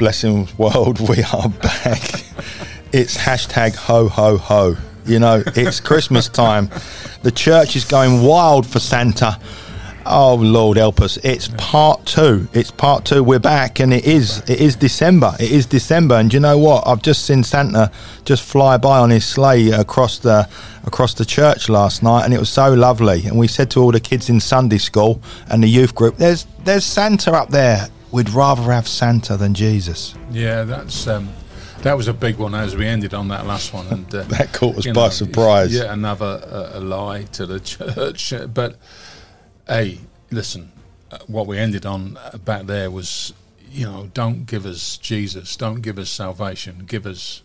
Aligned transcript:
Blessings 0.00 0.58
world, 0.58 0.98
we 1.10 1.22
are 1.24 1.50
back. 1.50 2.24
it's 2.90 3.18
hashtag 3.18 3.74
ho 3.74 4.08
ho 4.08 4.38
ho. 4.38 4.74
You 5.04 5.18
know, 5.18 5.42
it's 5.48 5.78
Christmas 5.78 6.26
time. 6.26 6.70
The 7.22 7.30
church 7.30 7.76
is 7.76 7.84
going 7.84 8.22
wild 8.22 8.66
for 8.66 8.78
Santa. 8.78 9.38
Oh 10.06 10.36
Lord 10.36 10.78
help 10.78 11.02
us. 11.02 11.18
It's 11.18 11.48
part 11.58 12.06
two. 12.06 12.48
It's 12.54 12.70
part 12.70 13.04
two. 13.04 13.22
We're 13.22 13.40
back 13.40 13.78
and 13.78 13.92
it 13.92 14.06
is 14.06 14.38
it 14.48 14.62
is 14.62 14.74
December. 14.74 15.34
It 15.38 15.52
is 15.52 15.66
December 15.66 16.14
and 16.14 16.32
you 16.32 16.40
know 16.40 16.56
what? 16.56 16.86
I've 16.86 17.02
just 17.02 17.26
seen 17.26 17.44
Santa 17.44 17.92
just 18.24 18.42
fly 18.42 18.78
by 18.78 19.00
on 19.00 19.10
his 19.10 19.26
sleigh 19.26 19.68
across 19.68 20.16
the 20.16 20.48
across 20.86 21.12
the 21.12 21.26
church 21.26 21.68
last 21.68 22.02
night 22.02 22.24
and 22.24 22.32
it 22.32 22.38
was 22.40 22.48
so 22.48 22.72
lovely. 22.72 23.26
And 23.26 23.38
we 23.38 23.48
said 23.48 23.70
to 23.72 23.82
all 23.82 23.92
the 23.92 24.00
kids 24.00 24.30
in 24.30 24.40
Sunday 24.40 24.78
school 24.78 25.20
and 25.50 25.62
the 25.62 25.68
youth 25.68 25.94
group, 25.94 26.16
There's 26.16 26.46
there's 26.64 26.86
Santa 26.86 27.32
up 27.32 27.50
there. 27.50 27.88
We'd 28.12 28.30
rather 28.30 28.62
have 28.72 28.88
Santa 28.88 29.36
than 29.36 29.54
Jesus. 29.54 30.14
Yeah, 30.30 30.64
that's 30.64 31.06
um, 31.06 31.28
that 31.82 31.96
was 31.96 32.08
a 32.08 32.12
big 32.12 32.36
one 32.36 32.54
as 32.54 32.76
we 32.76 32.86
ended 32.86 33.14
on 33.14 33.28
that 33.28 33.46
last 33.46 33.72
one, 33.72 33.86
and 33.88 34.14
uh, 34.14 34.22
that 34.24 34.52
caught 34.52 34.78
us 34.78 34.86
by 34.86 34.92
know, 34.92 35.08
surprise. 35.08 35.74
Yeah, 35.74 35.92
another 35.92 36.42
uh, 36.44 36.78
a 36.78 36.80
lie 36.80 37.22
to 37.32 37.46
the 37.46 37.60
church. 37.60 38.34
But 38.52 38.76
hey, 39.66 40.00
listen, 40.30 40.72
uh, 41.10 41.18
what 41.26 41.46
we 41.46 41.58
ended 41.58 41.86
on 41.86 42.18
back 42.44 42.66
there 42.66 42.90
was, 42.90 43.32
you 43.70 43.86
know, 43.86 44.10
don't 44.12 44.46
give 44.46 44.66
us 44.66 44.96
Jesus, 44.98 45.56
don't 45.56 45.80
give 45.80 45.98
us 45.98 46.10
salvation, 46.10 46.84
give 46.86 47.06
us 47.06 47.42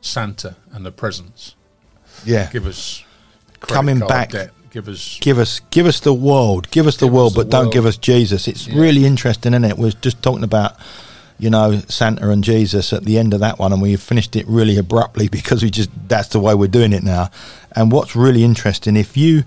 Santa 0.00 0.56
and 0.72 0.84
the 0.84 0.92
presents. 0.92 1.54
Yeah, 2.24 2.50
give 2.50 2.66
us 2.66 3.04
coming 3.60 4.00
back. 4.00 4.30
Debt. 4.30 4.50
Give 4.76 4.88
us, 4.88 5.18
give 5.22 5.38
us, 5.38 5.60
give 5.70 5.86
us 5.86 6.00
the 6.00 6.12
world. 6.12 6.70
Give 6.70 6.86
us 6.86 6.98
the 6.98 7.06
world, 7.06 7.28
us 7.28 7.32
the 7.32 7.44
but 7.44 7.54
world. 7.54 7.64
don't 7.64 7.72
give 7.72 7.86
us 7.86 7.96
Jesus. 7.96 8.46
It's 8.46 8.68
yeah. 8.68 8.78
really 8.78 9.06
interesting, 9.06 9.54
isn't 9.54 9.64
it? 9.64 9.78
We're 9.78 9.92
just 9.92 10.22
talking 10.22 10.44
about 10.44 10.76
you 11.38 11.48
know, 11.48 11.80
Santa 11.88 12.28
and 12.28 12.44
Jesus 12.44 12.92
at 12.92 13.04
the 13.04 13.16
end 13.18 13.32
of 13.32 13.40
that 13.40 13.58
one, 13.58 13.72
and 13.72 13.80
we 13.80 13.96
finished 13.96 14.36
it 14.36 14.46
really 14.46 14.76
abruptly 14.76 15.28
because 15.38 15.62
we 15.62 15.70
just 15.70 15.88
that's 16.06 16.28
the 16.28 16.40
way 16.40 16.54
we're 16.54 16.66
doing 16.66 16.92
it 16.92 17.02
now. 17.02 17.30
And 17.72 17.90
what's 17.90 18.14
really 18.14 18.44
interesting, 18.44 18.98
if 18.98 19.16
you 19.16 19.44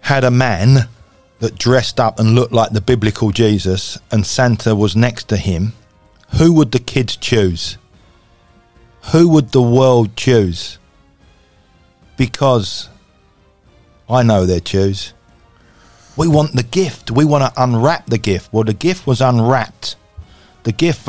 had 0.00 0.24
a 0.24 0.32
man 0.32 0.88
that 1.38 1.56
dressed 1.56 2.00
up 2.00 2.18
and 2.18 2.34
looked 2.34 2.52
like 2.52 2.72
the 2.72 2.80
biblical 2.80 3.30
Jesus, 3.30 4.00
and 4.10 4.26
Santa 4.26 4.74
was 4.74 4.96
next 4.96 5.28
to 5.28 5.36
him, 5.36 5.74
who 6.38 6.52
would 6.54 6.72
the 6.72 6.80
kids 6.80 7.14
choose? 7.14 7.78
Who 9.12 9.28
would 9.28 9.52
the 9.52 9.62
world 9.62 10.16
choose? 10.16 10.78
Because 12.16 12.88
I 14.08 14.22
know 14.22 14.46
they 14.46 14.60
choose. 14.60 15.12
We 16.16 16.28
want 16.28 16.54
the 16.54 16.62
gift. 16.62 17.10
We 17.10 17.24
want 17.24 17.44
to 17.44 17.62
unwrap 17.62 18.06
the 18.06 18.18
gift. 18.18 18.52
Well, 18.52 18.64
the 18.64 18.72
gift 18.72 19.06
was 19.06 19.20
unwrapped 19.20 19.96
the 20.66 20.72
gift 20.72 21.08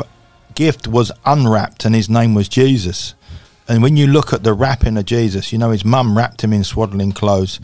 gift 0.54 0.86
was 0.86 1.10
unwrapped 1.26 1.84
and 1.84 1.92
his 1.92 2.08
name 2.08 2.32
was 2.32 2.48
Jesus. 2.48 3.14
And 3.66 3.82
when 3.82 3.96
you 3.96 4.06
look 4.06 4.32
at 4.32 4.44
the 4.44 4.54
wrapping 4.54 4.96
of 4.96 5.04
Jesus, 5.04 5.52
you 5.52 5.58
know 5.58 5.70
his 5.70 5.84
mum 5.84 6.16
wrapped 6.16 6.42
him 6.42 6.52
in 6.52 6.62
swaddling 6.62 7.10
clothes. 7.10 7.58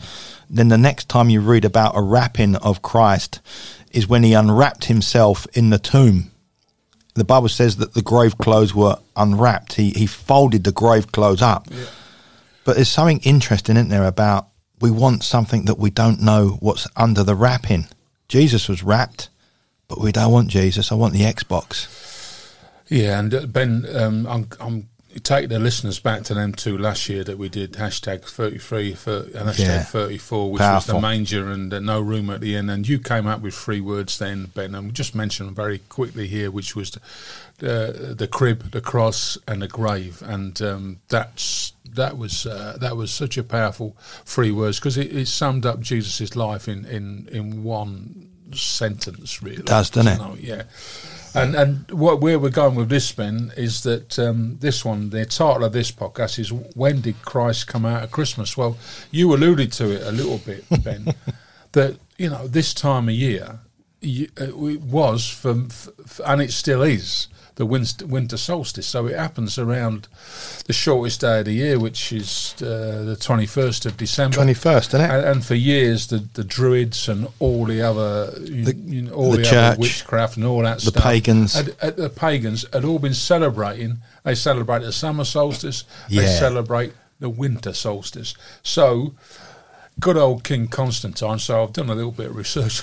Then 0.49 0.67
the 0.67 0.77
next 0.77 1.07
time 1.07 1.29
you 1.29 1.39
read 1.39 1.63
about 1.63 1.95
a 1.95 2.01
wrapping 2.01 2.57
of 2.57 2.81
Christ 2.81 3.39
is 3.91 4.09
when 4.09 4.23
he 4.23 4.33
unwrapped 4.33 4.85
himself 4.85 5.47
in 5.53 5.69
the 5.69 5.79
tomb. 5.79 6.31
The 7.13 7.23
Bible 7.23 7.47
says 7.47 7.77
that 7.77 7.93
the 7.93 8.01
grave 8.01 8.37
clothes 8.37 8.75
were 8.75 8.99
unwrapped. 9.15 9.75
He 9.75 9.91
he 9.91 10.05
folded 10.05 10.65
the 10.65 10.73
grave 10.73 11.13
clothes 11.13 11.41
up. 11.41 11.67
Yeah. 11.71 11.85
But 12.65 12.75
there's 12.75 12.89
something 12.89 13.19
interesting, 13.19 13.77
isn't 13.77 13.87
there, 13.87 14.05
about 14.05 14.49
we 14.79 14.91
want 14.91 15.23
something 15.23 15.65
that 15.65 15.77
we 15.77 15.89
don't 15.89 16.21
know 16.21 16.57
what's 16.59 16.87
under 16.95 17.23
the 17.23 17.35
wrapping. 17.35 17.87
Jesus 18.27 18.67
was 18.67 18.83
wrapped 18.83 19.29
but 19.87 19.99
we 19.99 20.11
don't 20.11 20.31
want 20.31 20.49
Jesus. 20.49 20.91
I 20.91 20.95
want 20.95 21.13
the 21.13 21.21
Xbox. 21.21 21.87
Yeah, 22.87 23.19
and 23.19 23.33
uh, 23.33 23.45
Ben, 23.45 23.85
um, 23.95 24.27
I'm, 24.27 24.47
I'm 24.59 24.89
take 25.23 25.49
the 25.49 25.59
listeners 25.59 25.99
back 25.99 26.23
to 26.23 26.33
them 26.33 26.53
two 26.53 26.77
last 26.77 27.07
year 27.09 27.23
that 27.23 27.37
we 27.37 27.49
did 27.49 27.73
hashtag 27.73 28.23
33 28.23 28.93
for, 28.95 29.17
and 29.17 29.49
hashtag 29.49 29.59
yeah. 29.59 29.83
34 29.83 30.51
which 30.51 30.59
Powerful. 30.59 30.75
was 30.75 30.85
the 30.85 31.07
manger 31.07 31.49
and 31.49 31.73
uh, 31.73 31.79
no 31.79 32.01
room 32.01 32.29
at 32.29 32.41
the 32.41 32.55
end 32.55 32.69
and 32.69 32.87
you 32.87 32.99
came 32.99 33.27
up 33.27 33.41
with 33.41 33.53
three 33.53 33.81
words 33.81 34.17
then 34.19 34.51
ben 34.53 34.75
and 34.75 34.87
we 34.87 34.91
just 34.91 35.15
mention 35.15 35.45
them 35.45 35.55
very 35.55 35.79
quickly 35.89 36.27
here 36.27 36.51
which 36.51 36.75
was 36.75 36.97
the, 37.59 38.13
the 38.17 38.27
crib 38.27 38.71
the 38.71 38.81
cross 38.81 39.37
and 39.47 39.61
the 39.61 39.67
grave 39.67 40.21
and 40.25 40.61
um, 40.61 40.99
that's 41.09 41.73
that 41.85 42.17
was 42.17 42.45
uh, 42.45 42.77
that 42.81 42.97
was 42.97 43.11
such 43.11 43.37
a 43.37 43.43
powerful 43.43 43.95
three 44.25 44.51
words 44.51 44.79
because 44.79 44.97
it, 44.97 45.15
it, 45.15 45.27
summed 45.27 45.65
up 45.65 45.79
jesus' 45.79 46.35
life 46.35 46.67
in, 46.67 46.83
in, 46.85 47.27
in 47.31 47.63
one 47.63 48.29
sentence, 48.53 49.41
really. 49.41 49.57
It 49.57 49.65
does, 49.65 49.89
doesn't 49.89 50.13
it? 50.13 50.17
Know? 50.17 50.37
Yeah. 50.39 50.63
And 51.35 51.55
and 51.55 51.91
what 51.91 52.21
where 52.21 52.39
we're 52.39 52.49
going 52.49 52.75
with 52.75 52.89
this, 52.89 53.11
Ben, 53.11 53.51
is 53.57 53.83
that 53.83 54.17
um, 54.19 54.57
this 54.59 54.85
one, 54.85 55.09
the 55.09 55.25
title 55.25 55.63
of 55.63 55.73
this 55.73 55.91
podcast 55.91 56.39
is 56.39 56.51
"When 56.51 57.01
Did 57.01 57.21
Christ 57.21 57.67
Come 57.67 57.85
Out 57.85 58.03
of 58.03 58.11
Christmas?" 58.11 58.55
Well, 58.55 58.77
you 59.11 59.33
alluded 59.33 59.71
to 59.73 59.91
it 59.91 60.01
a 60.03 60.11
little 60.11 60.37
bit, 60.37 60.65
Ben, 60.83 61.13
that 61.73 61.97
you 62.17 62.29
know 62.29 62.47
this 62.47 62.73
time 62.73 63.09
of 63.09 63.15
year 63.15 63.59
you, 64.05 64.29
uh, 64.39 64.45
it 64.45 64.81
was 64.81 65.27
for, 65.27 65.55
for, 66.05 66.23
and 66.25 66.41
it 66.41 66.51
still 66.51 66.81
is 66.81 67.27
the 67.55 67.65
winter 67.65 68.37
solstice. 68.37 68.85
So 68.85 69.07
it 69.07 69.17
happens 69.17 69.57
around 69.57 70.07
the 70.65 70.73
shortest 70.73 71.21
day 71.21 71.39
of 71.39 71.45
the 71.45 71.53
year, 71.53 71.79
which 71.79 72.11
is 72.11 72.53
uh, 72.61 73.03
the 73.05 73.17
21st 73.19 73.85
of 73.85 73.97
December. 73.97 74.37
21st, 74.37 74.87
isn't 74.87 75.01
it? 75.01 75.09
And, 75.09 75.25
and, 75.25 75.45
for 75.45 75.55
years, 75.55 76.07
the, 76.07 76.17
the 76.33 76.43
Druids 76.43 77.07
and 77.07 77.27
all 77.39 77.65
the 77.65 77.81
other, 77.81 78.31
the, 78.31 78.75
you 78.85 79.03
know, 79.03 79.13
all 79.13 79.31
the, 79.31 79.37
the 79.37 79.43
church, 79.43 79.53
other 79.53 79.79
witchcraft 79.79 80.37
and 80.37 80.45
all 80.45 80.61
that 80.63 80.79
the 80.79 80.91
stuff. 80.91 81.03
pagans. 81.03 81.53
Had, 81.53 81.75
had, 81.79 81.95
the 81.95 82.09
pagans 82.09 82.65
had 82.73 82.83
all 82.83 82.99
been 82.99 83.13
celebrating. 83.13 83.97
They 84.23 84.35
celebrate 84.35 84.79
the 84.79 84.91
summer 84.91 85.23
solstice. 85.23 85.85
Yeah. 86.09 86.23
They 86.23 86.27
celebrate 86.27 86.93
the 87.19 87.29
winter 87.29 87.73
solstice. 87.73 88.35
So 88.63 89.15
good 89.99 90.17
old 90.17 90.43
King 90.43 90.67
Constantine. 90.67 91.39
So 91.39 91.63
I've 91.63 91.73
done 91.73 91.89
a 91.89 91.95
little 91.95 92.11
bit 92.11 92.27
of 92.27 92.35
research. 92.35 92.81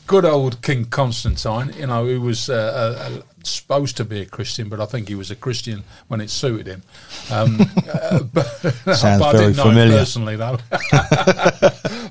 good 0.06 0.24
old 0.24 0.62
King 0.62 0.84
Constantine, 0.84 1.72
you 1.76 1.86
know, 1.86 2.06
who 2.06 2.20
was 2.20 2.48
uh, 2.48 2.98
uh, 2.98 3.22
supposed 3.44 3.96
to 3.96 4.04
be 4.04 4.20
a 4.20 4.26
Christian, 4.26 4.68
but 4.68 4.80
I 4.80 4.86
think 4.86 5.08
he 5.08 5.14
was 5.14 5.30
a 5.30 5.36
Christian 5.36 5.84
when 6.08 6.20
it 6.20 6.30
suited 6.30 6.66
him. 6.66 6.82
Um, 7.30 7.60
uh, 7.92 8.22
but, 8.22 8.46
Sounds 8.94 9.20
but 9.20 9.36
very 9.36 9.54
familiar. 9.54 9.98
personally, 9.98 10.36
though. 10.36 10.58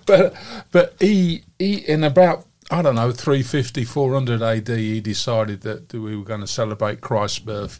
but 0.05 0.35
but 0.71 0.95
he 0.99 1.43
he 1.57 1.75
in 1.75 2.03
about 2.03 2.45
I 2.69 2.81
don't 2.81 2.95
know 2.95 3.11
350 3.11 3.83
400 3.83 4.41
AD 4.41 4.67
he 4.69 5.01
decided 5.01 5.61
that 5.61 5.93
we 5.93 6.15
were 6.15 6.23
going 6.23 6.41
to 6.41 6.47
celebrate 6.47 7.01
Christ's 7.01 7.39
birth. 7.39 7.79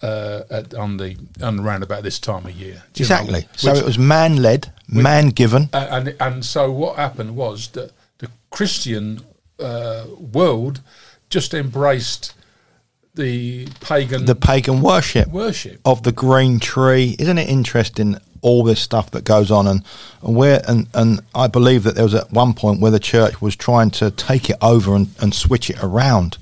Uh, 0.00 0.44
at, 0.48 0.74
on 0.74 0.96
the 0.96 1.16
on 1.42 1.58
around 1.58 1.82
about 1.82 2.04
this 2.04 2.20
time 2.20 2.46
of 2.46 2.52
year, 2.52 2.84
exactly. 2.94 3.40
Know, 3.40 3.48
so 3.56 3.74
it 3.74 3.84
was 3.84 3.98
man 3.98 4.36
led, 4.36 4.72
man 4.86 5.30
given, 5.30 5.70
uh, 5.72 5.88
and 5.90 6.14
and 6.20 6.44
so 6.44 6.70
what 6.70 6.94
happened 6.94 7.34
was 7.34 7.66
that 7.70 7.90
the 8.18 8.30
Christian 8.50 9.22
uh, 9.58 10.04
world 10.32 10.82
just 11.30 11.52
embraced 11.52 12.34
the 13.18 13.66
pagan 13.80 14.24
the 14.24 14.36
pagan 14.36 14.80
worship 14.80 15.28
worship 15.28 15.80
of 15.84 16.04
the 16.04 16.12
green 16.12 16.60
tree. 16.60 17.16
Isn't 17.18 17.38
it 17.38 17.48
interesting? 17.48 18.16
All 18.40 18.62
this 18.62 18.80
stuff 18.80 19.10
that 19.10 19.24
goes 19.24 19.50
on, 19.50 19.66
and, 19.66 19.84
and 20.22 20.36
where 20.36 20.62
and, 20.68 20.86
and 20.94 21.20
I 21.34 21.48
believe 21.48 21.82
that 21.82 21.96
there 21.96 22.04
was 22.04 22.14
at 22.14 22.30
one 22.30 22.54
point 22.54 22.80
where 22.80 22.92
the 22.92 23.00
church 23.00 23.42
was 23.42 23.56
trying 23.56 23.90
to 23.92 24.12
take 24.12 24.48
it 24.48 24.56
over 24.62 24.94
and, 24.94 25.08
and 25.20 25.34
switch 25.34 25.70
it 25.70 25.82
around, 25.82 26.38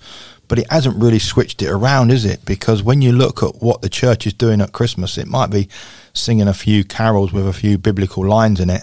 but 0.49 0.59
it 0.59 0.71
hasn't 0.71 1.01
really 1.01 1.19
switched 1.19 1.62
it 1.62 1.69
around, 1.69 2.11
is 2.11 2.25
it? 2.25 2.45
Because 2.45 2.83
when 2.83 3.03
you 3.03 3.12
look 3.12 3.43
at 3.43 3.62
what 3.62 3.83
the 3.83 3.89
church 3.89 4.27
is 4.27 4.33
doing 4.33 4.61
at 4.61 4.73
Christmas, 4.73 5.19
it 5.19 5.27
might 5.27 5.51
be 5.51 5.69
singing 6.12 6.49
a 6.49 6.55
few 6.55 6.84
carols 6.84 7.33
with 7.33 7.47
a 7.47 7.53
few 7.53 7.78
biblical 7.78 8.27
lines 8.27 8.60
in 8.60 8.71
it, 8.71 8.83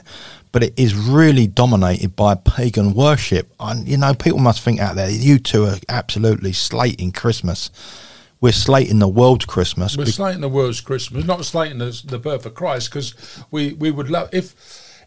but 0.52 0.64
it 0.64 0.74
is 0.78 0.96
really 0.96 1.48
dominated 1.48 2.16
by 2.16 2.36
pagan 2.36 2.94
worship. 2.94 3.52
And, 3.60 3.88
you 3.88 3.98
know, 3.98 4.14
people 4.14 4.40
must 4.40 4.62
think 4.62 4.80
out 4.80 4.96
there, 4.96 5.10
you 5.10 5.40
two 5.40 5.66
are 5.66 5.78
absolutely 5.90 6.54
slating 6.54 7.12
Christmas. 7.12 7.72
We're 8.40 8.52
slating 8.52 9.00
the 9.00 9.08
world's 9.08 9.46
Christmas. 9.46 9.98
We're 9.98 10.06
be- 10.06 10.12
slating 10.12 10.42
the 10.42 10.50
world's 10.50 10.82
Christmas, 10.82 11.26
not 11.26 11.46
slating 11.46 11.78
the, 11.78 12.02
the 12.06 12.20
birth 12.20 12.46
of 12.46 12.54
Christ, 12.54 12.90
because 12.90 13.16
we, 13.52 13.74
we 13.74 13.90
would 13.90 14.10
love, 14.10 14.30
if 14.32 14.54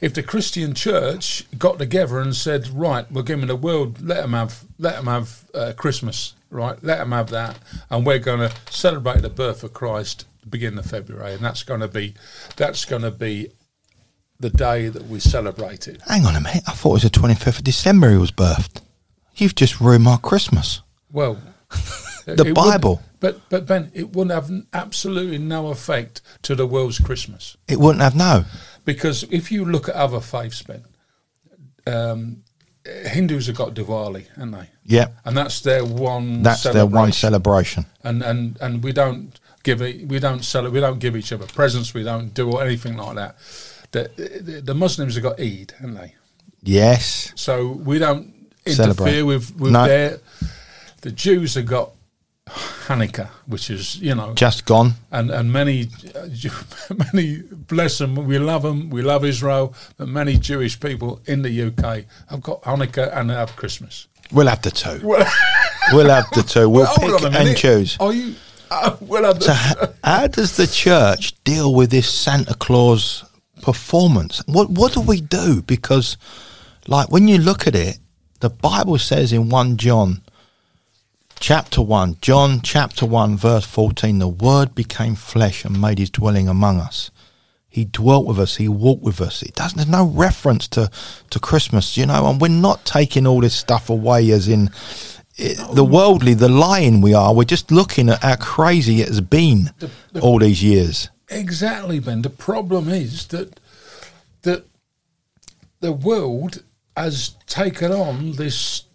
if 0.01 0.13
the 0.13 0.23
Christian 0.23 0.75
church 0.75 1.45
got 1.59 1.79
together 1.79 2.21
and 2.21 2.37
said, 2.37 2.69
right, 2.69 3.11
we're 3.11 3.23
giving 3.23 3.47
the 3.47 3.57
world, 3.57 4.01
let 4.03 4.23
them 4.23 4.35
have, 4.35 4.65
let 4.79 4.97
them 4.97 5.07
have 5.07 5.45
uh, 5.55 5.73
Christmas, 5.75 6.35
right, 6.51 6.83
let 6.83 6.99
them 6.99 7.13
have 7.13 7.31
that, 7.31 7.59
and 7.91 8.07
we're 8.07 8.19
going 8.19 8.41
to 8.41 8.55
celebrate 8.71 9.23
the 9.23 9.31
birth 9.31 9.63
of 9.65 9.73
Christ 9.73 10.27
beginning 10.49 10.79
of 10.79 10.87
February, 10.87 11.35
and 11.35 11.45
that's 11.45 11.63
going 11.63 11.81
to 11.81 11.89
be, 11.89 12.15
that's 12.57 12.85
going 12.85 13.03
to 13.03 13.11
be 13.11 13.51
the 14.39 14.51
day 14.51 14.89
that 14.89 15.07
we 15.07 15.19
celebrate 15.19 15.89
it. 15.89 16.01
Hang 16.07 16.25
on 16.25 16.37
a 16.37 16.41
minute. 16.41 16.63
I 16.67 16.73
thought 16.73 16.91
it 16.91 16.93
was 16.93 17.03
the 17.05 17.11
25th 17.11 17.59
of 17.59 17.65
December 17.65 18.11
he 18.11 18.19
was 18.19 18.33
birthed. 18.33 18.83
You've 19.35 19.55
just 19.55 19.81
ruined 19.81 20.05
my 20.05 20.17
Christmas. 20.17 20.83
Well, 21.11 21.39
the 22.27 22.53
Bible. 22.55 23.03
But, 23.21 23.41
but 23.49 23.67
Ben, 23.67 23.91
it 23.95 24.15
wouldn't 24.15 24.35
have 24.35 24.51
absolutely 24.73 25.39
no 25.39 25.69
effect 25.69 26.21
to 26.43 26.55
the 26.55 26.67
world's 26.67 26.99
Christmas. 26.99 27.57
It 27.67 27.79
wouldn't 27.79 28.03
have 28.03 28.15
no. 28.15 28.45
Because 28.85 29.25
if 29.25 29.51
you 29.51 29.65
look 29.65 29.89
at 29.89 29.95
other 29.95 30.21
faiths, 30.21 30.63
Ben, 30.63 30.85
um, 31.87 32.43
Hindus 32.87 33.47
have 33.47 33.57
got 33.57 33.75
Diwali, 33.75 34.29
haven't 34.29 34.53
they? 34.53 34.71
Yeah, 34.85 35.09
and 35.25 35.37
that's 35.37 35.61
their 35.61 35.85
one. 35.85 36.43
That's 36.43 36.63
their 36.63 36.87
one 36.87 37.13
celebration. 37.13 37.87
And 38.05 38.23
and 38.23 38.59
and 38.61 38.83
we 38.83 38.93
don't 38.93 39.39
give 39.63 39.83
it. 39.83 40.07
We 40.09 40.19
don't 40.19 40.45
sell 40.45 40.67
it. 40.67 40.73
We 40.73 40.81
don't 40.81 40.99
give 40.99 41.17
each 41.17 41.33
other 41.33 41.47
presents. 41.47 41.95
We 41.95 42.03
don't 42.03 42.33
do 42.35 42.59
anything 42.59 42.97
like 42.97 43.17
that. 43.17 43.37
The 43.91 44.11
the, 44.17 44.61
the 44.61 44.75
Muslims 44.75 45.15
have 45.15 45.25
got 45.25 45.41
Eid, 45.41 45.73
haven't 45.79 45.95
they? 45.95 46.15
Yes. 46.63 47.33
So 47.35 47.71
we 47.73 47.99
don't 47.99 48.33
interfere 48.65 48.95
Celebrate. 48.95 49.23
with 49.23 49.57
with 49.57 49.73
no. 49.73 49.87
their. 49.87 50.21
The 51.03 51.13
Jews 51.13 51.55
have 51.55 51.67
got 51.67 51.93
Hanukkah, 52.87 53.29
which 53.47 53.69
is 53.71 54.01
you 54.01 54.15
know 54.15 54.33
just 54.35 54.65
gone, 54.65 54.95
and 55.11 55.31
and 55.31 55.53
many 55.53 55.89
many 57.13 57.43
bless 57.43 57.99
them, 57.99 58.15
we 58.15 58.39
love 58.39 58.63
them, 58.63 58.91
we 58.91 59.03
love 59.03 59.25
Israel, 59.25 59.75
but 59.97 60.09
many 60.09 60.37
Jewish 60.37 60.79
people 60.79 61.21
in 61.27 61.43
the 61.43 61.63
UK 61.63 62.05
have 62.31 62.43
got 62.43 62.63
Hanukkah 62.63 63.17
and 63.17 63.31
have 63.31 63.57
Christmas. 63.57 64.07
We'll 64.33 64.47
have 64.47 64.63
the 64.63 64.71
two. 64.71 65.01
we'll 65.93 66.11
have 66.11 66.27
the 66.33 66.43
two. 66.43 66.69
We'll, 66.69 66.89
well 67.01 67.19
pick 67.19 67.35
and 67.35 67.57
choose. 67.57 67.97
Are 68.01 68.13
you? 68.13 68.35
Uh, 68.71 68.97
we'll 69.01 69.25
have 69.25 69.39
the 69.39 69.45
so 69.45 69.53
how, 69.53 69.89
how 70.03 70.27
does 70.27 70.57
the 70.57 70.67
church 70.67 71.35
deal 71.45 71.75
with 71.75 71.91
this 71.91 72.13
Santa 72.13 72.55
Claus 72.55 73.25
performance? 73.63 74.43
What 74.47 74.71
what 74.71 74.93
do 74.93 75.01
we 75.01 75.21
do? 75.21 75.63
Because, 75.63 76.17
like, 76.87 77.11
when 77.11 77.29
you 77.29 77.39
look 77.39 77.67
at 77.67 77.75
it, 77.75 77.99
the 78.41 78.51
Bible 78.51 78.99
says 78.99 79.33
in 79.33 79.49
one 79.49 79.77
John 79.77 80.23
chapter 81.39 81.83
1, 81.83 82.19
John 82.21 82.61
chapter 82.63 83.07
1, 83.07 83.37
verse 83.37 83.65
14, 83.65 84.19
the 84.19 84.29
Word 84.29 84.75
became 84.75 85.15
flesh 85.15 85.65
and 85.65 85.81
made 85.81 85.99
his 85.99 86.11
dwelling 86.11 86.49
among 86.49 86.81
us. 86.81 87.11
He 87.69 87.85
dwelt 87.85 88.27
with 88.27 88.39
us, 88.39 88.57
he 88.57 88.69
walked 88.69 89.03
with 89.03 89.21
us. 89.21 89.43
It 89.43 89.55
doesn't, 89.55 89.77
there's 89.77 89.89
no 89.89 90.07
reference 90.07 90.67
to, 90.69 90.91
to 91.31 91.39
Christmas, 91.39 91.97
you 91.97 92.07
know, 92.07 92.27
and 92.27 92.41
we're 92.41 92.49
not 92.49 92.85
taking 92.85 93.27
all 93.27 93.41
this 93.41 93.55
stuff 93.55 93.91
away 93.91 94.31
as 94.31 94.49
in 94.49 94.71
it, 95.37 95.59
the 95.75 95.85
worldly, 95.85 96.35
the 96.35 96.49
lying 96.49 97.01
we 97.01 97.13
are. 97.13 97.35
We're 97.35 97.45
just 97.45 97.71
looking 97.71 98.09
at 98.09 98.23
how 98.23 98.37
crazy 98.37 99.03
it 99.03 99.09
has 99.09 99.21
been 99.21 99.71
the, 99.79 99.91
the, 100.13 100.21
all 100.21 100.39
these 100.39 100.63
years. 100.63 101.11
Exactly, 101.29 102.01
Ben. 102.01 102.23
The 102.23 102.31
problem 102.31 102.89
is 102.89 103.27
that 103.29 103.61
that 104.43 104.65
the 105.81 105.93
world 105.93 106.63
has 106.97 107.35
taken 107.47 107.93
on 107.93 108.33
this 108.33 108.86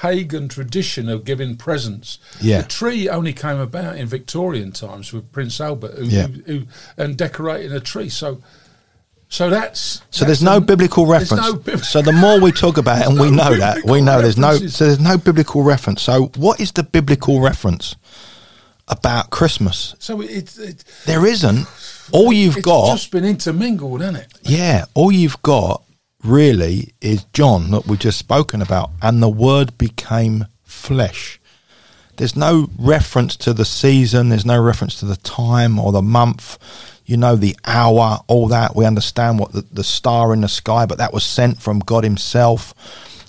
pagan 0.00 0.48
tradition 0.48 1.08
of 1.08 1.24
giving 1.24 1.56
presents. 1.56 2.18
Yeah. 2.40 2.62
The 2.62 2.68
tree 2.68 3.08
only 3.08 3.32
came 3.32 3.58
about 3.58 3.96
in 3.96 4.06
Victorian 4.06 4.72
times 4.72 5.12
with 5.12 5.30
Prince 5.32 5.60
Albert, 5.60 5.94
who, 5.94 6.04
yeah. 6.04 6.26
who, 6.26 6.42
who 6.42 6.66
and 6.96 7.16
decorating 7.16 7.72
a 7.72 7.80
tree. 7.80 8.08
So. 8.08 8.42
So 9.30 9.50
that's 9.50 9.80
so. 9.80 10.24
That's 10.24 10.26
there's 10.26 10.42
no 10.42 10.60
biblical 10.60 11.06
reference. 11.06 11.66
No 11.66 11.76
so 11.78 12.02
the 12.02 12.12
more 12.12 12.38
we 12.38 12.52
talk 12.52 12.76
about 12.76 13.00
it, 13.00 13.08
and 13.08 13.18
we 13.18 13.30
know 13.42 13.56
that 13.56 13.82
we 13.84 14.00
know 14.00 14.20
there's 14.22 14.38
no. 14.38 14.54
So 14.58 14.84
there's 14.84 15.00
no 15.00 15.16
biblical 15.16 15.64
reference. 15.64 16.02
So 16.02 16.26
what 16.36 16.60
is 16.60 16.70
the 16.70 16.84
biblical 16.84 17.40
reference 17.40 17.96
about 18.86 19.30
Christmas? 19.30 19.96
So 19.98 20.20
it's 20.20 20.56
it, 20.58 20.84
there 21.06 21.26
isn't. 21.26 21.66
All 22.12 22.32
you've 22.32 22.62
got 22.62 22.92
just 22.92 23.10
been 23.10 23.24
intermingled, 23.24 24.02
hasn't 24.02 24.18
it? 24.18 24.38
Yeah. 24.42 24.84
All 24.94 25.10
you've 25.10 25.40
got 25.42 25.82
really 26.24 26.94
is 27.00 27.24
John 27.32 27.70
that 27.70 27.86
we've 27.86 27.98
just 27.98 28.18
spoken 28.18 28.62
about, 28.62 28.90
and 29.02 29.22
the 29.22 29.28
Word 29.28 29.76
became 29.78 30.46
flesh. 30.62 31.40
There's 32.16 32.36
no 32.36 32.68
reference 32.78 33.36
to 33.38 33.52
the 33.52 33.64
season, 33.64 34.28
there's 34.28 34.46
no 34.46 34.60
reference 34.62 34.98
to 35.00 35.06
the 35.06 35.16
time 35.16 35.78
or 35.78 35.92
the 35.92 36.02
month, 36.02 36.58
you 37.04 37.16
know, 37.16 37.36
the 37.36 37.56
hour, 37.64 38.20
all 38.28 38.48
that. 38.48 38.74
We 38.74 38.86
understand 38.86 39.38
what 39.38 39.52
the, 39.52 39.62
the 39.62 39.84
star 39.84 40.32
in 40.32 40.40
the 40.40 40.48
sky, 40.48 40.86
but 40.86 40.98
that 40.98 41.12
was 41.12 41.24
sent 41.24 41.60
from 41.60 41.80
God 41.80 42.04
Himself. 42.04 42.74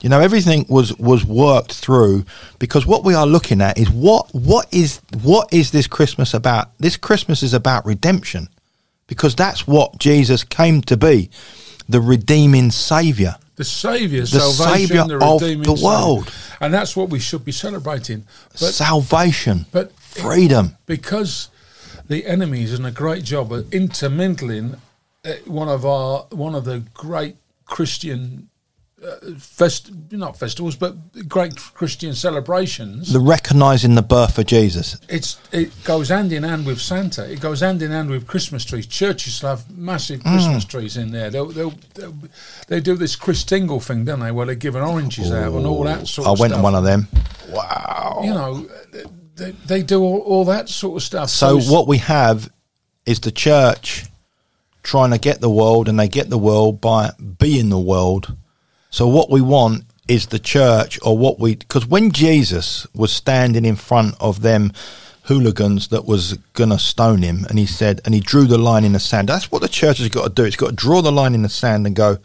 You 0.02 0.10
know, 0.10 0.20
everything 0.20 0.66
was, 0.70 0.96
was 0.98 1.26
worked 1.26 1.74
through 1.74 2.26
because 2.60 2.86
what 2.86 3.04
we 3.04 3.16
are 3.16 3.26
looking 3.26 3.60
at 3.60 3.80
is 3.80 3.90
what 3.90 4.34
what 4.34 4.72
is 4.72 5.02
what 5.24 5.52
is 5.52 5.72
this 5.72 5.88
Christmas 5.88 6.34
about? 6.34 6.78
This 6.78 6.96
Christmas 6.96 7.42
is 7.42 7.56
about 7.56 7.86
redemption 7.86 8.50
because 9.08 9.34
that's 9.34 9.66
what 9.66 9.98
Jesus 9.98 10.44
came 10.44 10.82
to 10.84 10.96
be 10.96 11.32
the 11.88 12.02
redeeming 12.02 12.72
Saviour. 12.72 13.36
The 13.56 13.64
Saviour, 13.64 14.22
the 14.22 14.40
Saviour 14.40 15.08
the 15.08 15.16
of 15.16 15.40
the 15.40 15.82
world. 15.84 16.30
Savior. 16.30 16.58
And 16.62 16.74
that's 16.74 16.96
what 16.96 17.10
we 17.10 17.20
should 17.20 17.46
be 17.46 17.52
celebrating. 17.52 18.26
But, 18.52 18.74
salvation, 18.74 19.66
but 19.72 19.94
freedom. 19.94 20.78
Because 20.86 21.50
the 22.08 22.26
enemy 22.26 22.64
is 22.64 22.72
doing 22.72 22.86
a 22.86 22.92
great 22.92 23.24
job 23.24 23.54
of 23.54 23.74
intermingling 23.74 24.76
uh, 25.24 25.34
one 25.46 25.70
of 25.70 25.86
our 25.86 26.28
one 26.30 26.54
of 26.54 26.66
the 26.66 26.84
great 26.94 27.38
Christian 27.66 28.50
fest 29.38 29.92
not 30.12 30.38
festivals 30.38 30.76
but 30.76 30.96
great 31.28 31.56
Christian 31.56 32.14
celebrations. 32.14 33.14
The 33.14 33.20
recognizing 33.20 33.96
the 33.96 34.02
birth 34.02 34.38
of 34.38 34.46
Jesus. 34.48 34.98
It's 35.08 35.40
it 35.52 35.72
goes 35.84 36.10
hand 36.10 36.34
in 36.34 36.44
hand 36.44 36.66
with 36.66 36.82
Santa. 36.82 37.32
It 37.32 37.40
goes 37.40 37.62
hand 37.62 37.82
in 37.82 37.92
hand 37.92 38.10
with 38.10 38.28
Christmas 38.28 38.66
trees. 38.66 38.86
Churches 38.88 39.42
have 39.42 39.70
massive 39.78 40.22
mm. 40.22 40.32
Christmas 40.34 40.66
trees 40.66 40.98
in 40.98 41.12
there. 41.12 41.30
They'll, 41.30 41.46
they'll, 41.46 41.74
they'll, 41.94 42.16
they 42.68 42.80
do 42.80 42.96
this 42.96 43.16
Chris 43.16 43.36
Christingle 43.46 43.84
thing, 43.84 44.06
don't 44.06 44.20
they? 44.20 44.32
Where 44.32 44.46
they're 44.46 44.56
giving 44.56 44.82
oranges 44.82 45.32
Ooh, 45.32 45.36
out 45.36 45.54
and 45.54 45.66
all 45.66 45.84
that 45.84 46.08
sort. 46.08 46.28
I 46.28 46.32
went 46.32 46.54
stuff. 46.54 46.58
on 46.58 46.64
one 46.64 46.76
of 46.76 46.84
them. 46.84 47.08
Wow. 47.50 48.22
You 48.24 48.34
know, 48.34 48.70
they, 49.36 49.52
they 49.52 49.84
do 49.84 50.02
all, 50.02 50.20
all 50.20 50.46
that 50.46 50.70
sort 50.70 50.98
of 50.98 51.04
stuff. 51.04 51.30
So, 51.30 51.60
so 51.60 51.72
what 51.72 51.88
we 51.88 52.00
have 52.00 52.52
is 53.06 53.20
the 53.20 53.32
church 53.32 54.06
trying 54.84 55.12
to 55.12 55.18
get 55.18 55.42
the 55.42 55.50
world, 55.50 55.90
and 55.90 56.00
they 56.00 56.08
get 56.08 56.30
the 56.30 56.38
world 56.38 56.80
by 56.82 57.12
being 57.40 57.70
the 57.70 57.80
world 57.80 58.36
so 58.96 59.10
what 59.10 59.30
we 59.30 59.42
want 59.42 59.84
is 60.08 60.28
the 60.28 60.40
church 60.40 60.98
or 61.04 61.18
what 61.18 61.38
we 61.38 61.58
because 61.58 61.86
when 61.86 62.12
Jesus 62.12 62.88
was 62.96 63.12
standing 63.12 63.66
in 63.66 63.76
front 63.76 64.16
of 64.22 64.42
them 64.42 64.72
hooligans 65.24 65.90
that 65.90 66.06
was 66.06 66.38
gonna 66.54 66.80
stone 66.80 67.22
him 67.22 67.46
and 67.50 67.60
he 67.60 67.66
said 67.66 68.00
and 68.06 68.14
he 68.14 68.22
drew 68.22 68.46
the 68.46 68.58
line 68.58 68.86
in 68.86 68.94
the 68.94 69.00
sand 69.02 69.28
that's 69.28 69.52
what 69.52 69.62
the 69.62 69.68
church 69.68 69.98
has 69.98 70.08
got 70.08 70.24
to 70.24 70.30
do. 70.30 70.46
It's 70.46 70.56
got 70.56 70.70
to 70.70 70.76
draw 70.76 71.02
the 71.02 71.12
line 71.12 71.36
in 71.36 71.42
the 71.42 71.50
sand 71.50 71.86
and 71.86 71.94
go 71.94 72.20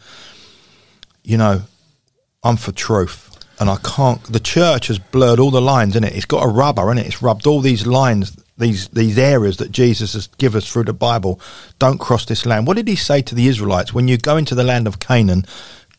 you 1.23 1.35
know 1.35 1.63
i'm 2.41 2.55
for 2.55 2.71
truth 2.71 3.37
and 3.59 3.69
i 3.69 3.75
can't 3.83 4.23
the 4.31 4.39
church 4.39 4.87
has 4.87 4.97
blurred 4.97 5.41
all 5.41 5.51
the 5.51 5.61
lines 5.61 5.97
in 5.97 6.05
it 6.05 6.15
it's 6.15 6.23
got 6.23 6.45
a 6.45 6.47
rubber 6.47 6.89
in 6.89 6.97
it 6.97 7.05
it's 7.05 7.21
rubbed 7.21 7.47
all 7.47 7.59
these 7.59 7.85
lines 7.85 8.41
these 8.57 8.87
these 8.89 9.17
areas 9.17 9.57
that 9.57 9.73
jesus 9.73 10.13
has 10.13 10.27
given 10.37 10.59
us 10.59 10.71
through 10.71 10.85
the 10.85 10.93
bible. 10.93 11.39
Don't 11.79 11.97
cross 11.97 12.25
this 12.25 12.45
land. 12.45 12.67
What 12.67 12.77
did 12.77 12.87
he 12.87 12.95
say 12.95 13.21
to 13.23 13.35
the 13.35 13.47
israelites? 13.47 13.93
When 13.93 14.07
you 14.07 14.17
go 14.17 14.37
into 14.37 14.55
the 14.55 14.63
land 14.63 14.87
of 14.87 14.99
canaan 14.99 15.45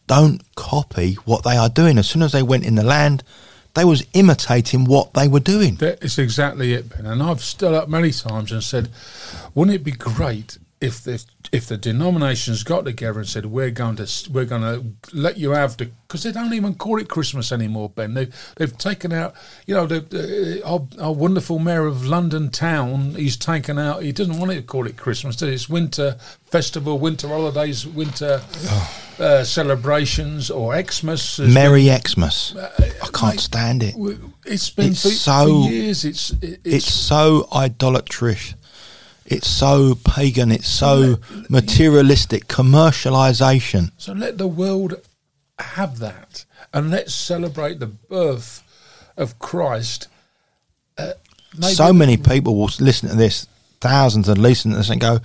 don't 0.07 0.43
copy 0.55 1.15
what 1.25 1.45
they 1.45 1.57
are 1.57 1.69
doing. 1.69 1.99
As 1.99 2.09
soon 2.09 2.23
as 2.23 2.33
they 2.33 2.43
went 2.43 2.65
in 2.65 2.75
the 2.75 2.83
land, 2.83 3.23
they 3.75 3.85
was 3.85 4.05
imitating 4.13 4.85
what 4.85 5.15
they 5.15 5.29
were 5.29 5.41
doing. 5.41 5.77
That 5.77 6.03
is 6.03 6.19
exactly 6.19 6.75
it, 6.75 6.91
Ben. 6.91 7.07
And 7.07 7.23
I've 7.23 7.43
stood 7.43 7.73
up 7.73 7.89
many 7.89 8.11
times 8.11 8.53
and 8.53 8.63
said, 8.63 8.89
wouldn't 9.55 9.75
it 9.75 9.85
be 9.85 9.93
great 9.93 10.59
if 10.83 11.05
the 11.05 11.25
if 11.53 11.67
the 11.67 11.77
denominations 11.77 12.65
got 12.65 12.85
together 12.85 13.21
and 13.21 13.29
said 13.29 13.47
we're 13.47 13.71
going 13.71 13.97
to 13.97 14.31
we're 14.33 14.45
going 14.45 14.63
to 14.63 14.85
let 15.17 15.39
you 15.39 15.53
have 15.53 15.77
the 15.77 15.91
because 16.09 16.25
they 16.25 16.33
don't 16.33 16.53
even 16.53 16.75
call 16.75 16.99
it 16.99 17.09
Christmas 17.09 17.53
anymore, 17.53 17.89
Ben. 17.89 18.15
They 18.15 18.29
they've 18.57 18.77
taken 18.77 19.13
out 19.13 19.35
you 19.67 19.75
know 19.75 19.87
the, 19.87 20.01
the 20.01 20.63
our, 20.65 20.87
our, 21.01 21.13
wonderful 21.13 21.61
mayor 21.61 21.87
of 21.87 22.05
London 22.05 22.51
town. 22.51 23.15
He's 23.15 23.37
taken 23.37 23.79
out. 23.79 24.03
He 24.03 24.11
doesn't 24.11 24.39
want 24.39 24.51
to 24.51 24.61
call 24.61 24.87
it 24.87 24.97
Christmas. 24.97 25.41
It's 25.41 25.69
winter 25.69 26.17
festival, 26.45 26.99
winter 26.99 27.29
holidays, 27.29 27.87
winter. 27.87 28.43
Oh. 28.43 28.99
Uh, 29.21 29.45
celebrations 29.45 30.51
or 30.51 30.75
Xmas. 30.83 31.39
Merry 31.39 31.85
been, 31.85 32.01
Xmas. 32.01 32.57
Uh, 32.57 32.73
I 32.79 33.09
can't 33.13 33.23
like, 33.23 33.41
stand 33.41 33.83
it. 33.83 33.95
It's 34.47 34.71
been 34.71 34.93
it's 34.93 35.03
for, 35.03 35.09
so, 35.11 35.45
for 35.45 35.71
years. 35.71 36.05
It's, 36.07 36.31
it's, 36.41 36.59
it's 36.65 36.93
so 36.93 37.47
idolatrous 37.55 38.55
it's 39.27 39.49
so 39.49 39.95
pagan, 40.05 40.51
it's 40.51 40.69
so 40.69 41.19
materialistic, 41.49 42.47
commercialization. 42.49 43.93
So 43.97 44.13
let 44.13 44.39
the 44.39 44.49
world 44.49 45.01
have 45.59 45.99
that 45.99 46.45
and 46.73 46.91
let's 46.91 47.15
celebrate 47.15 47.79
the 47.79 47.87
birth 47.87 48.63
of 49.17 49.39
Christ. 49.39 50.09
Uh, 50.99 51.13
so 51.61 51.93
many 51.93 52.17
people 52.17 52.57
will 52.57 52.71
listen 52.81 53.09
to 53.11 53.17
this, 53.17 53.47
thousands 53.81 54.29
and 54.29 54.39
listen 54.39 54.71
to 54.73 54.79
this 54.79 54.91
and 54.91 55.01
go, 55.01 55.19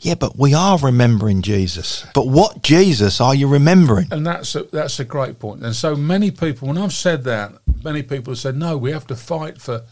yeah, 0.00 0.14
but 0.14 0.36
we 0.36 0.52
are 0.52 0.78
remembering 0.78 1.42
Jesus. 1.42 2.06
But 2.14 2.28
what 2.28 2.62
Jesus 2.62 3.20
are 3.20 3.34
you 3.34 3.48
remembering? 3.48 4.08
And 4.10 4.26
that's 4.26 4.54
a, 4.54 4.64
that's 4.64 5.00
a 5.00 5.04
great 5.04 5.38
point. 5.38 5.62
And 5.62 5.74
so 5.74 5.96
many 5.96 6.30
people, 6.30 6.68
when 6.68 6.78
I've 6.78 6.92
said 6.92 7.24
that, 7.24 7.52
many 7.82 8.02
people 8.02 8.32
have 8.32 8.38
said, 8.38 8.56
no, 8.56 8.76
we 8.76 8.90
have 8.92 9.06
to 9.06 9.16
fight 9.16 9.60
for 9.60 9.82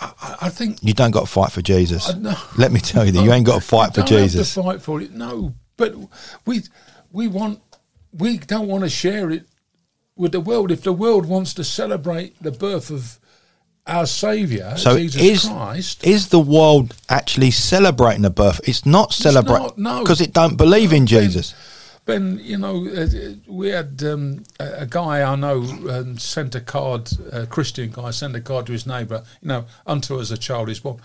I, 0.00 0.36
I, 0.42 0.48
think 0.48 0.78
you 0.82 0.92
don't 0.94 1.10
got 1.10 1.20
to 1.20 1.26
fight 1.26 1.50
for 1.52 1.62
Jesus. 1.62 2.08
Uh, 2.08 2.18
no, 2.18 2.34
Let 2.56 2.72
me 2.72 2.80
tell 2.80 3.04
you 3.04 3.12
that 3.12 3.22
you 3.22 3.32
ain't 3.32 3.46
got 3.46 3.60
to 3.60 3.66
fight 3.66 3.94
for 3.94 4.02
Jesus. 4.02 4.54
fight 4.54 4.80
for 4.80 5.00
it. 5.00 5.12
No, 5.12 5.54
but 5.76 5.94
we 6.46 6.62
we 7.12 7.28
want 7.28 7.60
we 8.12 8.38
don't 8.38 8.68
want 8.68 8.84
to 8.84 8.90
share 8.90 9.30
it 9.30 9.44
with 10.16 10.32
the 10.32 10.40
world. 10.40 10.70
If 10.70 10.82
the 10.82 10.92
world 10.92 11.26
wants 11.26 11.54
to 11.54 11.64
celebrate 11.64 12.40
the 12.42 12.52
birth 12.52 12.90
of 12.90 13.18
our 13.86 14.06
Saviour, 14.06 14.76
so 14.76 14.98
Jesus 14.98 15.22
is, 15.22 15.48
Christ, 15.48 16.06
is 16.06 16.28
the 16.28 16.38
world 16.40 16.94
actually 17.08 17.50
celebrating 17.50 18.22
the 18.22 18.30
birth? 18.30 18.60
It's 18.68 18.86
not 18.86 19.12
celebrating, 19.12 19.72
no, 19.76 20.00
because 20.00 20.20
it 20.20 20.32
don't 20.32 20.56
believe 20.56 20.92
in 20.92 21.06
Jesus. 21.06 21.54
Ben, 22.08 22.40
you 22.42 22.56
know, 22.56 22.88
uh, 22.88 23.06
we 23.46 23.68
had 23.68 24.02
um, 24.02 24.42
a, 24.58 24.80
a, 24.80 24.86
guy 24.86 25.30
I 25.30 25.36
know 25.36 25.60
um, 25.90 26.16
sent 26.16 26.54
a 26.54 26.60
card, 26.62 27.10
a 27.30 27.46
Christian 27.46 27.90
guy 27.90 28.12
sent 28.12 28.34
a 28.34 28.40
card 28.40 28.64
to 28.64 28.72
his 28.72 28.86
neighbour, 28.86 29.24
you 29.42 29.48
know, 29.48 29.66
unto 29.86 30.18
as 30.18 30.30
a 30.30 30.38
child 30.38 30.70
is 30.70 30.80
born. 30.80 31.02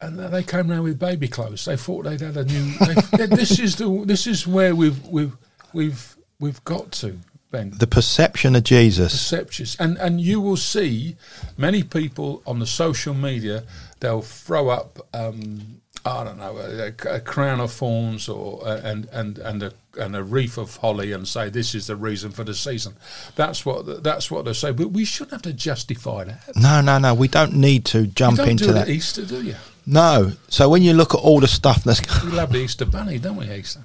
And 0.00 0.20
they 0.20 0.44
came 0.44 0.70
around 0.70 0.84
with 0.84 1.00
baby 1.00 1.26
clothes. 1.26 1.64
They 1.64 1.76
thought 1.76 2.04
they'd 2.04 2.20
had 2.20 2.36
a 2.36 2.44
new. 2.44 2.78
They, 3.18 3.26
this 3.26 3.58
is 3.58 3.74
the. 3.74 4.04
This 4.04 4.28
is 4.28 4.46
where 4.46 4.72
we've 4.72 5.04
we've 5.08 5.36
we've 5.72 6.16
we've 6.38 6.62
got 6.62 6.92
to. 7.02 7.18
Ben. 7.50 7.72
The 7.76 7.88
perception 7.88 8.54
of 8.54 8.62
Jesus. 8.62 9.12
Perceptions, 9.12 9.74
and 9.80 9.98
and 9.98 10.20
you 10.20 10.40
will 10.40 10.56
see 10.56 11.16
many 11.56 11.82
people 11.82 12.40
on 12.46 12.60
the 12.60 12.66
social 12.66 13.14
media. 13.14 13.64
They'll 13.98 14.22
throw 14.22 14.68
up 14.68 15.00
um, 15.12 15.75
I 16.06 16.24
don't 16.24 16.38
know, 16.38 16.56
a, 16.56 17.16
a, 17.16 17.20
crown 17.20 17.60
of 17.60 17.72
thorns 17.72 18.28
or 18.28 18.62
and 18.66 19.06
and 19.12 19.38
and 19.38 19.62
a 19.62 19.72
and 19.98 20.14
a 20.14 20.22
wreath 20.22 20.56
of 20.56 20.76
holly, 20.76 21.12
and 21.12 21.26
say 21.26 21.48
this 21.48 21.74
is 21.74 21.88
the 21.88 21.96
reason 21.96 22.30
for 22.30 22.44
the 22.44 22.54
season. 22.54 22.94
That's 23.34 23.66
what 23.66 24.04
that's 24.04 24.30
what 24.30 24.44
they 24.44 24.52
say. 24.52 24.70
But 24.72 24.92
we 24.92 25.04
shouldn't 25.04 25.32
have 25.32 25.42
to 25.42 25.52
justify 25.52 26.24
that. 26.24 26.52
No, 26.54 26.80
no, 26.80 26.98
no. 26.98 27.14
We 27.14 27.28
don't 27.28 27.54
need 27.54 27.84
to 27.86 28.06
jump 28.06 28.38
into 28.38 28.72
that. 28.72 28.88
Easter, 28.88 29.24
do 29.24 29.42
you? 29.42 29.56
No. 29.86 30.32
So 30.48 30.68
when 30.68 30.82
you 30.82 30.92
look 30.92 31.14
at 31.14 31.20
all 31.20 31.40
the 31.40 31.48
stuff 31.48 31.82
that's 31.82 32.00
we 32.24 32.30
love 32.30 32.52
the 32.52 32.58
Easter 32.58 32.84
bunny, 32.84 33.18
don't 33.18 33.36
we, 33.36 33.50
Easter? 33.50 33.84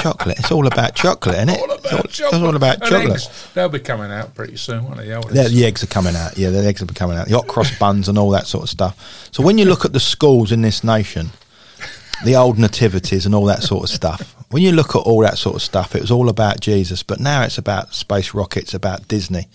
chocolate. 0.00 0.38
It's 0.38 0.50
all 0.50 0.66
about 0.66 0.94
chocolate, 0.94 1.36
isn't 1.36 1.50
it? 1.50 1.60
All 1.60 1.70
about 1.70 1.84
it's 1.84 1.92
all, 1.92 2.02
chocolate. 2.02 2.34
It's 2.34 2.48
all 2.48 2.56
about 2.56 2.74
and 2.74 2.90
chocolate. 2.90 3.10
Eggs, 3.12 3.48
they'll 3.54 3.68
be 3.68 3.78
coming 3.78 4.10
out 4.10 4.34
pretty 4.34 4.56
soon, 4.56 4.84
won't 4.84 4.96
they? 4.98 5.06
The, 5.06 5.48
the 5.50 5.64
eggs 5.64 5.82
are 5.82 5.88
coming 5.88 6.16
out. 6.16 6.36
Yeah, 6.36 6.50
the 6.50 6.64
eggs 6.64 6.82
are 6.82 6.86
coming 6.86 7.16
out. 7.16 7.28
The 7.28 7.34
hot 7.34 7.46
cross 7.46 7.76
buns 7.78 8.08
and 8.08 8.18
all 8.18 8.30
that 8.30 8.46
sort 8.46 8.64
of 8.64 8.70
stuff. 8.70 9.28
So 9.32 9.42
when 9.42 9.58
you 9.58 9.64
look 9.64 9.84
at 9.84 9.92
the 9.92 10.00
schools 10.00 10.52
in 10.52 10.62
this 10.62 10.84
nation, 10.84 11.30
the 12.24 12.36
old 12.36 12.58
nativities 12.58 13.26
and 13.26 13.34
all 13.34 13.46
that 13.46 13.62
sort 13.62 13.84
of 13.84 13.90
stuff. 13.90 14.36
When 14.50 14.62
you 14.62 14.72
look 14.72 14.90
at 14.90 15.00
all 15.00 15.20
that 15.20 15.38
sort 15.38 15.56
of 15.56 15.62
stuff, 15.62 15.94
it 15.94 16.00
was 16.00 16.10
all 16.10 16.28
about 16.28 16.60
Jesus, 16.60 17.02
but 17.02 17.20
now 17.20 17.42
it's 17.42 17.58
about 17.58 17.94
space 17.94 18.34
rockets, 18.34 18.74
about 18.74 19.08
Disney. 19.08 19.48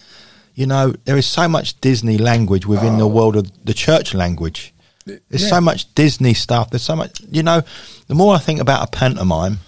You 0.55 0.65
know, 0.65 0.93
there 1.05 1.17
is 1.17 1.25
so 1.25 1.47
much 1.47 1.79
Disney 1.79 2.17
language 2.17 2.65
within 2.65 2.95
oh. 2.95 2.99
the 2.99 3.07
world 3.07 3.35
of 3.37 3.65
the 3.65 3.73
church 3.73 4.13
language. 4.13 4.73
There's 5.05 5.43
yeah. 5.43 5.49
so 5.49 5.61
much 5.61 5.93
Disney 5.95 6.33
stuff. 6.33 6.69
There's 6.69 6.83
so 6.83 6.95
much, 6.95 7.21
you 7.31 7.43
know, 7.43 7.61
the 8.07 8.15
more 8.15 8.35
I 8.35 8.39
think 8.39 8.59
about 8.59 8.87
a 8.87 8.91
pantomime, 8.91 9.59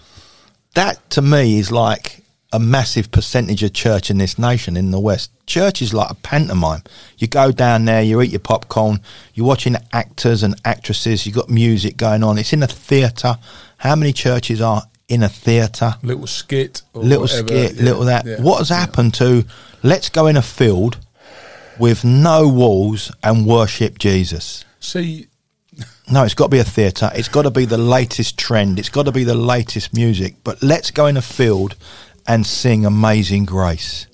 that 0.74 1.10
to 1.12 1.22
me 1.22 1.60
is 1.60 1.72
like 1.72 2.24
a 2.52 2.60
massive 2.60 3.12
percentage 3.12 3.64
of 3.64 3.74
church 3.74 4.10
in 4.10 4.18
this 4.18 4.38
nation 4.38 4.76
in 4.76 4.92
the 4.92 5.00
West. 5.00 5.32
Church 5.46 5.82
is 5.82 5.94
like 5.94 6.12
a 6.12 6.16
pantomime. 6.16 6.84
You 7.18 7.28
go 7.28 7.52
down 7.52 7.86
there, 7.86 8.02
you 8.02 8.22
eat 8.22 8.32
your 8.32 8.40
popcorn, 8.40 9.00
you're 9.34 9.48
watching 9.48 9.76
actors 9.94 10.44
and 10.44 10.56
actresses, 10.66 11.26
you've 11.26 11.36
got 11.36 11.50
music 11.50 11.98
going 11.98 12.24
on. 12.24 12.38
It's 12.38 12.54
in 12.54 12.64
a 12.64 12.68
theatre. 12.68 13.38
How 13.78 13.96
many 13.96 14.14
churches 14.14 14.62
are 14.62 14.84
in 15.08 15.24
a 15.24 15.30
theatre? 15.30 15.96
Little 16.04 16.28
skit. 16.28 16.82
little 16.94 17.22
whatever. 17.22 17.48
skit, 17.48 17.76
yeah, 17.76 17.84
little 17.84 18.04
that. 18.06 18.26
Yeah, 18.26 18.42
what 18.42 18.60
has 18.60 18.70
yeah. 18.70 18.80
happened 18.80 19.14
to 19.16 19.46
let's 19.84 20.10
go 20.10 20.28
in 20.28 20.38
a 20.38 20.42
field 20.42 20.98
with 21.80 22.04
no 22.04 22.48
walls 22.48 23.12
and 23.24 23.46
worship 23.46 23.98
Jesus? 23.98 24.66
See, 24.80 25.28
no, 26.12 26.24
it's 26.24 26.34
got 26.34 26.46
to 26.46 26.50
be 26.50 26.60
a 26.60 26.64
theatre. 26.66 27.10
It's 27.16 27.30
got 27.30 27.44
to 27.44 27.52
be 27.52 27.66
the 27.66 27.78
latest 27.78 28.38
trend. 28.38 28.80
It's 28.80 28.90
got 28.90 29.06
to 29.06 29.12
be 29.12 29.24
the 29.24 29.36
latest 29.36 29.94
music. 29.94 30.36
But 30.44 30.62
let's 30.62 30.92
go 30.92 31.06
in 31.06 31.16
a 31.16 31.22
field 31.22 31.76
and 32.28 32.46
sing 32.46 32.86
Amazing 32.86 33.46
Grace. 33.46 34.08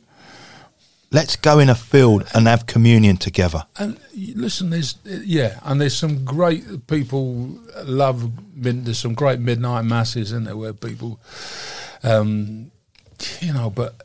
Let's 1.12 1.38
go 1.38 1.60
in 1.60 1.70
a 1.70 1.76
field 1.76 2.26
and 2.34 2.48
have 2.48 2.66
communion 2.66 3.16
together. 3.16 3.66
And 3.78 3.98
listen, 4.14 4.72
there's 4.72 4.96
yeah, 5.06 5.60
and 5.64 5.80
there's 5.80 5.96
some 5.96 6.26
great 6.26 6.88
people 6.88 7.58
love. 7.86 8.30
There's 8.56 8.98
some 8.98 9.14
great 9.14 9.40
midnight 9.40 9.84
masses 9.86 10.34
in 10.34 10.44
there 10.44 10.58
where 10.58 10.74
people, 10.74 11.20
um, 12.04 12.72
you 13.40 13.54
know, 13.54 13.70
but 13.70 14.02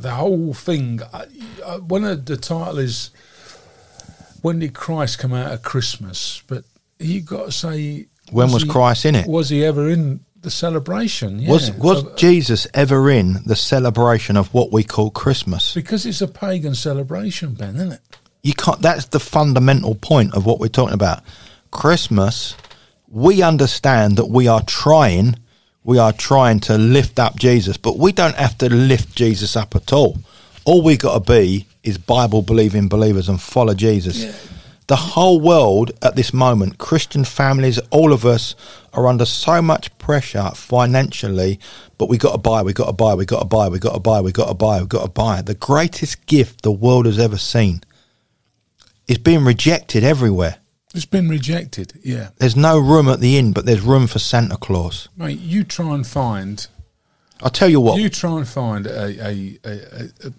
the 0.00 0.10
whole 0.10 0.54
thing. 0.54 0.98
One 1.86 2.04
of 2.04 2.24
the 2.26 2.36
title 2.36 2.78
is 2.78 3.10
when 4.42 4.58
did 4.58 4.74
Christ 4.74 5.18
come 5.18 5.32
out 5.32 5.52
of 5.52 5.62
Christmas? 5.62 6.42
But 6.46 6.64
you 6.98 7.20
got 7.20 7.46
to 7.46 7.52
say, 7.52 8.06
when 8.30 8.46
was, 8.46 8.54
was 8.54 8.62
he, 8.64 8.68
Christ 8.68 9.04
in 9.04 9.14
it? 9.14 9.26
Was 9.26 9.48
he 9.48 9.64
ever 9.64 9.88
in 9.88 10.24
the 10.40 10.50
celebration. 10.50 11.40
Yeah. 11.40 11.50
Was 11.50 11.72
was 11.72 12.04
uh, 12.04 12.16
Jesus 12.16 12.66
ever 12.74 13.10
in 13.10 13.44
the 13.44 13.56
celebration 13.56 14.36
of 14.36 14.52
what 14.54 14.72
we 14.72 14.84
call 14.84 15.10
Christmas? 15.10 15.74
Because 15.74 16.06
it's 16.06 16.20
a 16.20 16.28
pagan 16.28 16.74
celebration, 16.74 17.54
Ben, 17.54 17.76
isn't 17.76 17.92
it? 17.92 18.00
You 18.42 18.54
can't. 18.54 18.80
That's 18.80 19.06
the 19.06 19.20
fundamental 19.20 19.94
point 19.94 20.34
of 20.34 20.46
what 20.46 20.60
we're 20.60 20.68
talking 20.68 20.94
about. 20.94 21.22
Christmas. 21.70 22.56
We 23.10 23.42
understand 23.42 24.18
that 24.18 24.26
we 24.26 24.48
are 24.48 24.62
trying. 24.62 25.36
We 25.82 25.98
are 25.98 26.12
trying 26.12 26.60
to 26.60 26.76
lift 26.76 27.18
up 27.18 27.36
Jesus, 27.36 27.78
but 27.78 27.96
we 27.96 28.12
don't 28.12 28.36
have 28.36 28.58
to 28.58 28.68
lift 28.68 29.16
Jesus 29.16 29.56
up 29.56 29.74
at 29.74 29.92
all. 29.94 30.18
All 30.66 30.82
we 30.82 30.98
got 30.98 31.14
to 31.14 31.32
be 31.32 31.66
is 31.82 31.96
Bible 31.96 32.42
believing 32.42 32.88
believers 32.88 33.30
and 33.30 33.40
follow 33.40 33.72
Jesus. 33.72 34.24
Yeah 34.24 34.32
the 34.88 34.96
whole 34.96 35.38
world 35.38 35.92
at 36.02 36.16
this 36.16 36.32
moment, 36.32 36.78
Christian 36.78 37.24
families, 37.24 37.78
all 37.90 38.12
of 38.12 38.24
us 38.24 38.56
are 38.94 39.06
under 39.06 39.26
so 39.26 39.60
much 39.62 39.96
pressure 39.98 40.50
financially, 40.54 41.60
but 41.98 42.08
we 42.08 42.16
got 42.16 42.32
to 42.32 42.38
buy, 42.38 42.62
we 42.62 42.72
got 42.72 42.86
to 42.86 42.92
buy, 42.94 43.14
we 43.14 43.26
got 43.26 43.40
to 43.40 43.44
buy, 43.44 43.68
we 43.68 43.78
got 43.78 43.92
to 43.92 44.00
buy, 44.00 44.20
we 44.20 44.32
got 44.32 44.48
to 44.48 44.54
buy, 44.54 44.80
we 44.80 44.86
got 44.86 45.02
to 45.02 45.10
buy. 45.10 45.42
The 45.42 45.54
greatest 45.54 46.24
gift 46.26 46.62
the 46.62 46.72
world 46.72 47.04
has 47.04 47.18
ever 47.18 47.36
seen 47.36 47.82
is 49.06 49.18
being 49.18 49.44
rejected 49.44 50.04
everywhere. 50.04 50.56
It's 50.94 51.04
been 51.04 51.28
rejected, 51.28 51.92
yeah. 52.02 52.30
There's 52.38 52.56
no 52.56 52.78
room 52.78 53.08
at 53.08 53.20
the 53.20 53.36
inn, 53.36 53.52
but 53.52 53.66
there's 53.66 53.82
room 53.82 54.06
for 54.06 54.18
Santa 54.18 54.56
Claus. 54.56 55.10
Mate, 55.18 55.38
you 55.38 55.64
try 55.64 55.94
and 55.94 56.06
find. 56.06 56.66
I'll 57.42 57.50
tell 57.50 57.68
you 57.68 57.80
what. 57.80 58.00
You 58.00 58.08
try 58.08 58.38
and 58.38 58.48
find 58.48 58.86
a, 58.86 59.28
a, 59.28 59.58
a, 59.64 60.28
a 60.28 60.32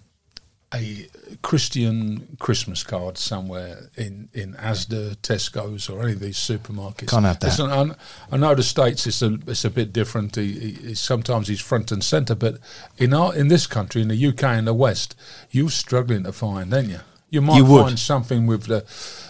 a 0.72 1.08
Christian 1.42 2.36
Christmas 2.38 2.84
card 2.84 3.18
somewhere 3.18 3.90
in, 3.96 4.28
in 4.32 4.54
Asda, 4.54 5.16
Tesco's, 5.16 5.88
or 5.88 6.02
any 6.02 6.12
of 6.12 6.20
these 6.20 6.36
supermarkets. 6.36 7.08
Can't 7.08 7.24
have 7.24 7.40
that. 7.40 7.58
An, 7.58 7.96
I 8.30 8.36
know 8.36 8.54
the 8.54 8.62
states 8.62 9.06
it's 9.06 9.22
a 9.22 9.38
it's 9.46 9.64
a 9.64 9.70
bit 9.70 9.92
different. 9.92 10.36
He, 10.36 10.70
he, 10.70 10.94
sometimes 10.94 11.48
he's 11.48 11.60
front 11.60 11.90
and 11.90 12.04
centre, 12.04 12.36
but 12.36 12.58
in 12.98 13.12
our 13.12 13.34
in 13.34 13.48
this 13.48 13.66
country, 13.66 14.00
in 14.02 14.08
the 14.08 14.26
UK 14.26 14.44
and 14.44 14.66
the 14.66 14.74
West, 14.74 15.16
you're 15.50 15.70
struggling 15.70 16.22
to 16.24 16.32
find, 16.32 16.72
aren't 16.72 16.88
you? 16.88 17.00
You 17.30 17.40
might 17.40 17.56
you 17.56 17.66
find 17.66 17.98
something 17.98 18.46
with 18.46 18.64
the 18.64 18.84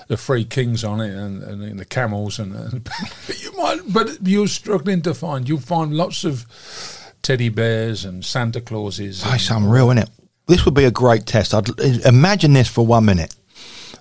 the 0.09 0.16
three 0.16 0.44
kings 0.44 0.85
on 0.85 1.00
it 1.00 1.14
and, 1.14 1.42
and, 1.42 1.62
and 1.62 1.78
the 1.78 1.85
camels, 1.85 2.38
and, 2.38 2.54
and 2.54 2.88
you 3.40 3.56
might, 3.56 3.80
but 3.92 4.18
you're 4.26 4.49
struggling 4.49 5.00
to 5.02 5.14
find. 5.14 5.49
You'll 5.49 5.61
find 5.61 5.94
lots 5.94 6.25
of 6.25 6.47
teddy 7.23 7.49
bears 7.49 8.04
and 8.04 8.25
Santa 8.25 8.61
Clauses. 8.61 9.23
Oh, 9.25 9.35
it's 9.35 9.50
unreal, 9.50 9.90
isn't 9.90 9.99
it? 9.99 10.11
This 10.50 10.64
would 10.64 10.75
be 10.75 10.85
a 10.85 10.90
great 10.90 11.26
test. 11.26 11.54
I'd 11.54 11.69
imagine 12.04 12.54
this 12.54 12.66
for 12.66 12.85
one 12.85 13.04
minute. 13.04 13.37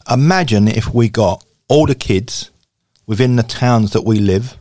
Imagine 0.10 0.68
if 0.68 0.92
we 0.92 1.08
got 1.08 1.46
all 1.68 1.86
the 1.86 1.94
kids 1.94 2.50
within 3.06 3.36
the 3.36 3.44
towns 3.44 3.92
that 3.92 4.04
we 4.04 4.18
live, 4.18 4.58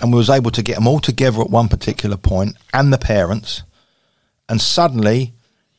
and 0.00 0.12
we 0.12 0.18
was 0.18 0.30
able 0.30 0.52
to 0.52 0.62
get 0.62 0.76
them 0.76 0.86
all 0.86 1.00
together 1.00 1.40
at 1.40 1.50
one 1.50 1.68
particular 1.68 2.16
point, 2.16 2.56
and 2.72 2.92
the 2.92 2.98
parents, 2.98 3.64
and 4.48 4.60
suddenly, 4.60 5.32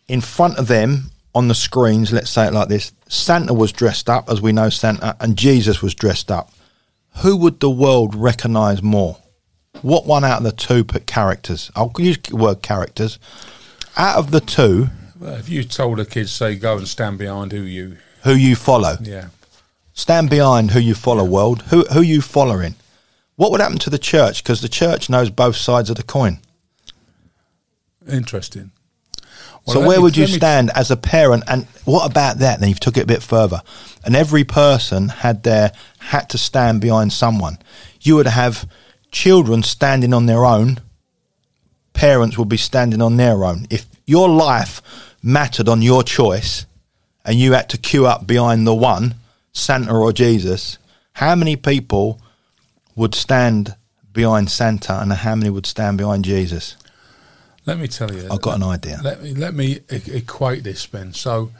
in 0.09 0.19
front 0.19 0.57
of 0.57 0.67
them 0.67 1.11
on 1.33 1.47
the 1.47 1.55
screens, 1.55 2.11
let's 2.11 2.29
say 2.29 2.47
it 2.47 2.53
like 2.53 2.67
this: 2.67 2.91
Santa 3.07 3.53
was 3.53 3.71
dressed 3.71 4.09
up, 4.09 4.29
as 4.29 4.41
we 4.41 4.51
know 4.51 4.69
Santa, 4.69 5.15
and 5.21 5.37
Jesus 5.37 5.81
was 5.81 5.95
dressed 5.95 6.31
up. 6.31 6.51
Who 7.21 7.37
would 7.37 7.61
the 7.61 7.69
world 7.69 8.13
recognise 8.13 8.83
more? 8.83 9.19
What 9.81 10.05
one 10.05 10.25
out 10.25 10.39
of 10.39 10.43
the 10.43 10.51
two 10.51 10.83
characters? 10.83 11.71
I'll 11.77 11.93
use 11.97 12.17
the 12.17 12.35
word 12.35 12.61
characters. 12.61 13.19
Out 13.95 14.17
of 14.17 14.31
the 14.31 14.41
two, 14.41 14.89
well, 15.23 15.35
if 15.35 15.47
you 15.47 15.63
told 15.63 15.99
the 15.99 16.05
kids, 16.05 16.33
say, 16.33 16.55
go 16.55 16.77
and 16.77 16.87
stand 16.87 17.17
behind 17.17 17.53
who 17.53 17.61
you 17.61 17.97
who 18.23 18.33
you 18.33 18.57
follow, 18.57 18.97
yeah, 19.01 19.29
stand 19.93 20.29
behind 20.29 20.71
who 20.71 20.79
you 20.79 20.93
follow. 20.93 21.23
Yeah. 21.23 21.29
World, 21.29 21.61
who 21.63 21.83
who 21.85 22.01
you 22.01 22.21
following? 22.21 22.75
What 23.37 23.51
would 23.51 23.61
happen 23.61 23.79
to 23.79 23.89
the 23.89 23.97
church? 23.97 24.43
Because 24.43 24.61
the 24.61 24.67
church 24.67 25.09
knows 25.09 25.29
both 25.29 25.55
sides 25.55 25.89
of 25.89 25.95
the 25.95 26.03
coin. 26.03 26.39
Interesting. 28.07 28.71
Well, 29.65 29.75
so 29.75 29.87
where 29.87 29.97
me, 29.97 30.03
would 30.03 30.17
you 30.17 30.27
stand 30.27 30.71
as 30.75 30.91
a 30.91 30.97
parent? 30.97 31.45
And 31.47 31.67
what 31.85 32.05
about 32.05 32.39
that? 32.39 32.59
Then 32.59 32.67
you've 32.67 32.81
took 32.81 32.97
it 32.97 33.05
a 33.05 33.07
bit 33.07 33.23
further, 33.23 33.61
and 34.03 34.17
every 34.17 34.43
person 34.43 35.07
had 35.07 35.43
their 35.43 35.71
had 35.99 36.29
to 36.31 36.37
stand 36.37 36.81
behind 36.81 37.13
someone. 37.13 37.59
You 38.01 38.17
would 38.17 38.27
have 38.27 38.67
children 39.09 39.63
standing 39.63 40.13
on 40.13 40.25
their 40.25 40.43
own. 40.43 40.81
Parents 41.93 42.37
would 42.37 42.49
be 42.49 42.57
standing 42.57 43.01
on 43.01 43.15
their 43.15 43.45
own. 43.45 43.67
If 43.69 43.85
your 44.05 44.27
life 44.27 44.81
mattered 45.23 45.69
on 45.69 45.81
your 45.81 46.03
choice 46.03 46.65
and 47.25 47.39
you 47.39 47.53
had 47.53 47.69
to 47.69 47.77
queue 47.77 48.05
up 48.05 48.27
behind 48.27 48.67
the 48.67 48.75
one, 48.75 49.15
Santa 49.53 49.93
or 49.93 50.11
Jesus, 50.11 50.77
how 51.13 51.33
many 51.35 51.55
people 51.55 52.19
would 52.95 53.15
stand 53.15 53.75
behind 54.11 54.51
Santa 54.51 54.99
and 55.01 55.11
how 55.11 55.35
many 55.35 55.49
would 55.49 55.65
stand 55.65 55.97
behind 55.97 56.25
Jesus? 56.25 56.75
Let 57.65 57.79
me 57.79 57.87
tell 57.87 58.13
you. 58.13 58.27
I've 58.29 58.41
got 58.41 58.57
an 58.57 58.63
idea. 58.63 58.99
Let 59.01 59.23
me 59.23 59.33
let 59.33 59.53
me 59.53 59.79
equate 59.89 60.65
this, 60.65 60.85
Ben. 60.85 61.13
So 61.13 61.51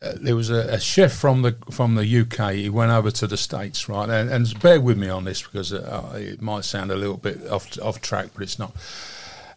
uh, 0.00 0.12
there 0.16 0.36
was 0.36 0.48
a, 0.48 0.74
a, 0.74 0.80
chef 0.80 1.12
from 1.12 1.42
the 1.42 1.56
from 1.72 1.96
the 1.96 2.20
UK. 2.20 2.52
He 2.52 2.68
went 2.68 2.92
over 2.92 3.10
to 3.10 3.26
the 3.26 3.36
states, 3.36 3.88
right? 3.88 4.08
And, 4.08 4.30
and 4.30 4.60
bear 4.60 4.80
with 4.80 4.96
me 4.96 5.08
on 5.08 5.24
this 5.24 5.42
because 5.42 5.72
uh, 5.72 6.12
it 6.16 6.40
might 6.40 6.64
sound 6.64 6.92
a 6.92 6.96
little 6.96 7.16
bit 7.16 7.44
off 7.48 7.76
off 7.80 8.00
track, 8.00 8.28
but 8.32 8.44
it's 8.44 8.60
not 8.60 8.76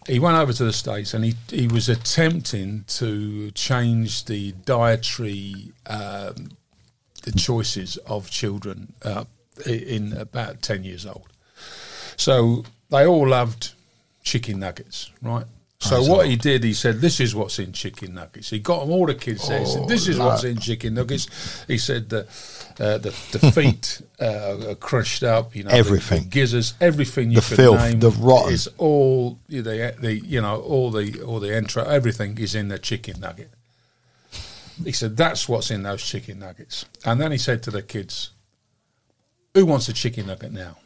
he 0.07 0.19
went 0.19 0.37
over 0.37 0.53
to 0.53 0.63
the 0.63 0.73
states 0.73 1.13
and 1.13 1.25
he 1.25 1.35
he 1.49 1.67
was 1.67 1.89
attempting 1.89 2.83
to 2.87 3.51
change 3.51 4.25
the 4.25 4.51
dietary 4.65 5.71
um, 5.87 6.51
the 7.23 7.31
choices 7.31 7.97
of 8.05 8.29
children 8.29 8.93
uh, 9.03 9.25
in 9.65 10.13
about 10.13 10.61
ten 10.61 10.83
years 10.83 11.05
old. 11.05 11.27
So 12.17 12.63
they 12.89 13.05
all 13.05 13.27
loved 13.27 13.73
chicken 14.23 14.59
nuggets, 14.59 15.11
right? 15.21 15.45
So 15.79 16.01
what 16.03 16.27
he 16.27 16.35
did, 16.35 16.63
he 16.63 16.73
said, 16.73 17.01
"This 17.01 17.19
is 17.19 17.35
what's 17.35 17.59
in 17.59 17.71
chicken 17.73 18.15
nuggets." 18.15 18.49
He 18.49 18.59
got 18.59 18.79
them 18.81 18.91
all 18.91 19.05
the 19.05 19.13
kids 19.13 19.47
there. 19.47 19.59
He 19.59 19.65
said, 19.65 19.87
"This 19.87 20.07
is 20.07 20.17
what's 20.17 20.43
in 20.43 20.57
chicken 20.57 20.93
nuggets." 20.95 21.27
He 21.67 21.77
said 21.77 22.09
the 22.09 22.21
uh, 22.79 22.97
the, 22.97 23.09
the 23.31 23.51
feet 23.51 24.01
uh, 24.19 24.69
are 24.71 24.75
crushed 24.75 25.23
up, 25.23 25.55
you 25.55 25.63
know, 25.63 25.71
everything, 25.71 26.19
the, 26.19 26.23
the 26.25 26.29
gizzards, 26.29 26.73
everything 26.81 27.31
you 27.31 27.39
the 27.39 27.47
could 27.47 27.55
filth, 27.55 27.79
name. 27.79 27.99
the 27.99 28.09
rotten. 28.11 28.53
is 28.53 28.67
all 28.77 29.39
the 29.47 29.61
the 29.99 30.15
you 30.15 30.41
know 30.41 30.59
all 30.61 30.91
the 30.91 31.21
all 31.21 31.39
the 31.39 31.49
entra 31.49 31.85
everything 31.85 32.37
is 32.37 32.55
in 32.55 32.69
the 32.69 32.79
chicken 32.79 33.19
nugget. 33.19 33.51
He 34.83 34.91
said 34.91 35.15
that's 35.15 35.47
what's 35.47 35.71
in 35.71 35.83
those 35.83 36.03
chicken 36.03 36.39
nuggets, 36.39 36.85
and 37.05 37.19
then 37.21 37.31
he 37.31 37.37
said 37.37 37.63
to 37.63 37.71
the 37.71 37.81
kids, 37.81 38.31
"Who 39.53 39.65
wants 39.65 39.87
a 39.87 39.93
chicken 39.93 40.27
nugget 40.27 40.51
now?" 40.51 40.77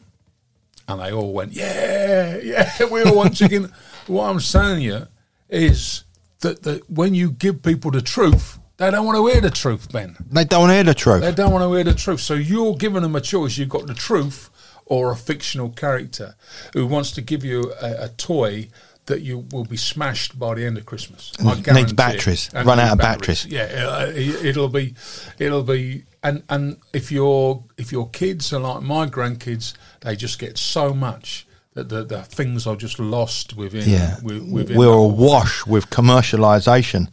And 0.88 1.00
they 1.00 1.12
all 1.12 1.32
went, 1.32 1.54
"Yeah, 1.54 2.38
yeah, 2.38 2.72
we 2.92 3.04
all 3.04 3.16
want 3.16 3.36
chicken." 3.36 3.72
What 4.10 4.30
I'm 4.30 4.40
saying 4.40 4.82
you 4.82 5.08
is 5.50 6.04
that, 6.42 6.64
that 6.64 6.90
when 6.90 7.14
you 7.14 7.32
give 7.32 7.62
people 7.62 7.92
the 7.92 8.02
truth, 8.02 8.60
they 8.78 8.90
don't 8.92 9.06
want 9.06 9.18
to 9.18 9.28
hear 9.28 9.42
the 9.42 9.50
truth, 9.50 9.92
Ben. 9.92 10.16
They 10.32 10.46
don't 10.46 10.62
want 10.62 10.72
to 10.72 10.76
hear 10.76 10.84
the 10.84 10.94
truth. 10.94 11.22
They 11.22 11.34
don't 11.34 11.52
want 11.52 11.64
to 11.64 11.74
hear 11.74 11.84
the 11.84 11.94
truth. 11.94 12.22
So 12.22 12.34
you're 12.34 12.76
giving 12.76 13.02
them 13.02 13.16
a 13.16 13.22
choice. 13.22 13.58
You've 13.58 13.70
got 13.70 13.88
the 13.88 13.94
truth 13.94 14.50
or 14.86 15.12
a 15.12 15.16
fictional 15.16 15.70
character 15.70 16.36
who 16.74 16.88
wants 16.88 17.12
to 17.12 17.22
give 17.22 17.44
you 17.44 17.74
a, 17.82 18.06
a 18.06 18.10
toy 18.10 18.70
that 19.06 19.22
you 19.22 19.46
will 19.52 19.66
be 19.66 19.76
smashed 19.76 20.40
by 20.40 20.54
the 20.56 20.66
end 20.66 20.78
of 20.78 20.86
Christmas. 20.86 21.34
Needs 21.42 21.94
batteries. 21.94 22.50
It. 22.54 22.66
Run 22.66 22.80
out 22.80 22.94
of 22.94 22.98
batteries. 23.00 23.46
batteries. 23.46 23.74
Yeah, 23.74 23.86
uh, 23.86 24.06
uh, 24.06 24.48
it'll 24.48 24.70
be, 24.70 24.96
it'll 25.40 25.64
be, 25.64 26.06
and 26.24 26.44
and 26.48 26.78
if 26.94 27.12
your 27.12 27.64
if 27.78 27.92
your 27.92 28.10
kids 28.10 28.54
are 28.54 28.60
like 28.60 28.84
my 28.84 29.08
grandkids, 29.08 29.74
they 30.02 30.16
just 30.16 30.40
get 30.40 30.58
so 30.58 30.94
much 30.94 31.48
that 31.74 31.90
the, 31.90 32.04
the 32.04 32.24
things 32.24 32.66
are 32.66 32.76
just 32.76 33.00
lost 33.00 33.56
within. 33.56 33.88
Yeah, 33.88 34.18
within 34.22 34.78
we're 34.78 34.88
awash 34.88 35.66
with 35.66 35.90
commercialisation. 35.90 37.06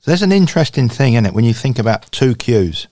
So 0.00 0.10
there's 0.10 0.22
an 0.22 0.32
interesting 0.32 0.88
thing 0.88 1.14
in 1.14 1.26
it 1.26 1.34
when 1.34 1.44
you 1.44 1.54
think 1.54 1.78
about 1.78 2.10
two 2.10 2.34
queues. 2.34 2.86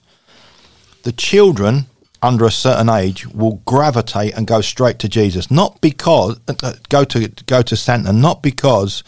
The 1.03 1.11
children 1.11 1.85
under 2.21 2.45
a 2.45 2.51
certain 2.51 2.89
age 2.89 3.27
will 3.27 3.61
gravitate 3.65 4.35
and 4.35 4.47
go 4.47 4.61
straight 4.61 4.99
to 4.99 5.09
Jesus, 5.09 5.51
not 5.51 5.79
because 5.81 6.39
uh, 6.47 6.53
uh, 6.63 6.73
go 6.89 7.03
to 7.05 7.27
go 7.45 7.61
to 7.61 7.75
Santa, 7.75 8.13
not 8.13 8.41
because 8.41 9.03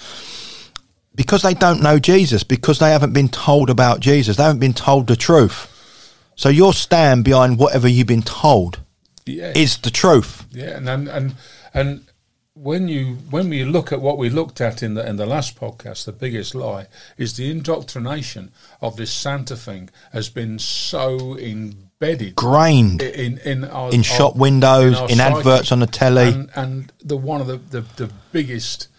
because 1.16 1.42
they 1.42 1.54
don't 1.54 1.82
know 1.82 2.00
Jesus, 2.00 2.44
because 2.44 2.80
they 2.80 2.92
haven't 2.92 3.14
been 3.14 3.30
told 3.30 3.70
about 3.70 4.00
Jesus, 4.00 4.38
they 4.38 4.44
haven't 4.44 4.60
been 4.60 4.74
told 4.74 5.08
the 5.08 5.16
truth. 5.16 5.68
So 6.36 6.48
your 6.48 6.74
stand 6.74 7.26
behind 7.26 7.60
whatever 7.60 7.88
you've 7.88 8.08
been 8.08 8.22
told 8.22 8.80
yeah. 9.26 9.52
is 9.56 9.78
the 9.78 9.90
truth. 9.90 10.46
Yeah, 10.52 10.78
and 10.78 10.88
and 10.88 11.08
and, 11.08 11.36
and 11.74 12.06
when 12.62 12.90
you 12.90 13.16
when 13.30 13.50
we 13.50 13.64
look 13.64 13.92
at 13.92 14.02
what 14.02 14.18
we 14.18 14.30
looked 14.30 14.60
at 14.60 14.84
in 14.84 14.94
the 14.96 15.08
in 15.08 15.16
the 15.16 15.26
last 15.26 15.58
podcast, 15.58 16.06
the 16.06 16.12
biggest 16.12 16.54
lie 16.54 16.88
is 17.18 17.38
the 17.38 17.50
indoctrination 17.50 18.52
of 18.82 18.98
this 18.98 19.12
Santa 19.12 19.56
thing 19.56 19.90
has 20.12 20.30
been 20.30 20.60
so 20.60 21.38
embedded, 21.38 22.36
grained 22.36 23.02
in 23.02 23.38
in 23.40 23.64
our, 23.64 23.92
in 23.92 24.02
shop 24.04 24.36
our, 24.36 24.42
windows, 24.42 25.00
in, 25.02 25.12
in 25.12 25.20
adverts 25.22 25.72
on 25.72 25.80
the 25.80 25.88
telly, 25.88 26.30
and, 26.30 26.50
and, 26.56 26.94
the 27.02 27.16
one 27.16 27.40
of 27.40 27.48
the, 27.48 27.58
the, 27.58 27.82
the 27.96 28.12
biggest 28.32 28.90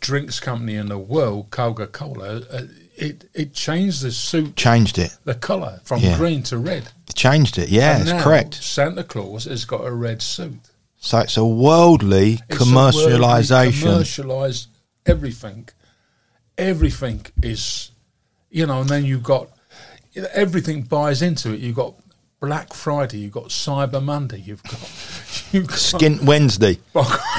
drinks 0.00 0.38
company 0.38 0.76
in 0.76 0.88
the 0.88 0.98
world, 0.98 1.50
Coca 1.50 1.86
Cola. 1.86 2.42
Uh, 2.50 2.62
it, 2.96 3.30
it 3.32 3.54
changed 3.54 4.02
the 4.02 4.10
suit, 4.10 4.56
changed 4.56 4.98
it, 4.98 5.16
the 5.24 5.34
colour 5.34 5.80
from 5.84 6.00
yeah. 6.00 6.16
green 6.16 6.42
to 6.44 6.58
red. 6.58 6.88
Changed 7.14 7.58
it, 7.58 7.68
yeah, 7.68 8.00
it's 8.00 8.24
correct. 8.24 8.54
Santa 8.54 9.04
Claus 9.04 9.44
has 9.44 9.64
got 9.64 9.84
a 9.84 9.92
red 9.92 10.20
suit. 10.20 10.58
So 10.98 11.18
it's 11.18 11.36
a 11.36 11.44
worldly 11.44 12.38
it's 12.48 12.58
commercialization. 12.58 13.82
Commercialize 13.82 14.68
everything. 15.06 15.68
Everything 16.56 17.24
is, 17.42 17.92
you 18.50 18.66
know, 18.66 18.80
and 18.80 18.90
then 18.90 19.04
you've 19.04 19.22
got 19.22 19.48
everything 20.32 20.82
buys 20.82 21.22
into 21.22 21.52
it. 21.52 21.60
You've 21.60 21.76
got 21.76 21.94
Black 22.40 22.72
Friday, 22.72 23.18
you've 23.18 23.32
got 23.32 23.46
Cyber 23.46 24.02
Monday, 24.02 24.40
you've 24.40 24.62
got, 24.62 24.72
you've 25.52 25.66
got 25.66 25.76
Skint 25.76 26.22
Wednesday. 26.24 26.78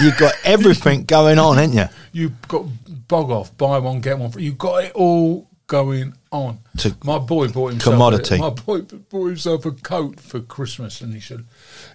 you've 0.01 0.17
got 0.17 0.33
everything 0.43 1.03
going 1.05 1.39
on, 1.39 1.57
haven't 1.57 1.75
you? 1.75 1.85
You've 2.11 2.47
got 2.47 2.65
bog 3.07 3.29
off, 3.29 3.55
buy 3.57 3.79
one 3.79 3.99
get 4.01 4.17
one 4.17 4.31
free. 4.31 4.43
You've 4.43 4.57
got 4.57 4.83
it 4.85 4.91
all 4.93 5.48
going 5.69 6.13
on. 6.31 6.59
My 7.03 7.19
boy 7.19 7.47
bought 7.47 7.71
himself 7.71 7.93
commodity. 7.93 8.35
A, 8.35 8.39
my 8.39 8.49
boy 8.49 8.81
bought 8.81 9.27
himself 9.27 9.65
a 9.65 9.71
coat 9.71 10.19
for 10.19 10.41
Christmas, 10.41 10.99
and 10.99 11.13
he 11.13 11.21
said 11.21 11.45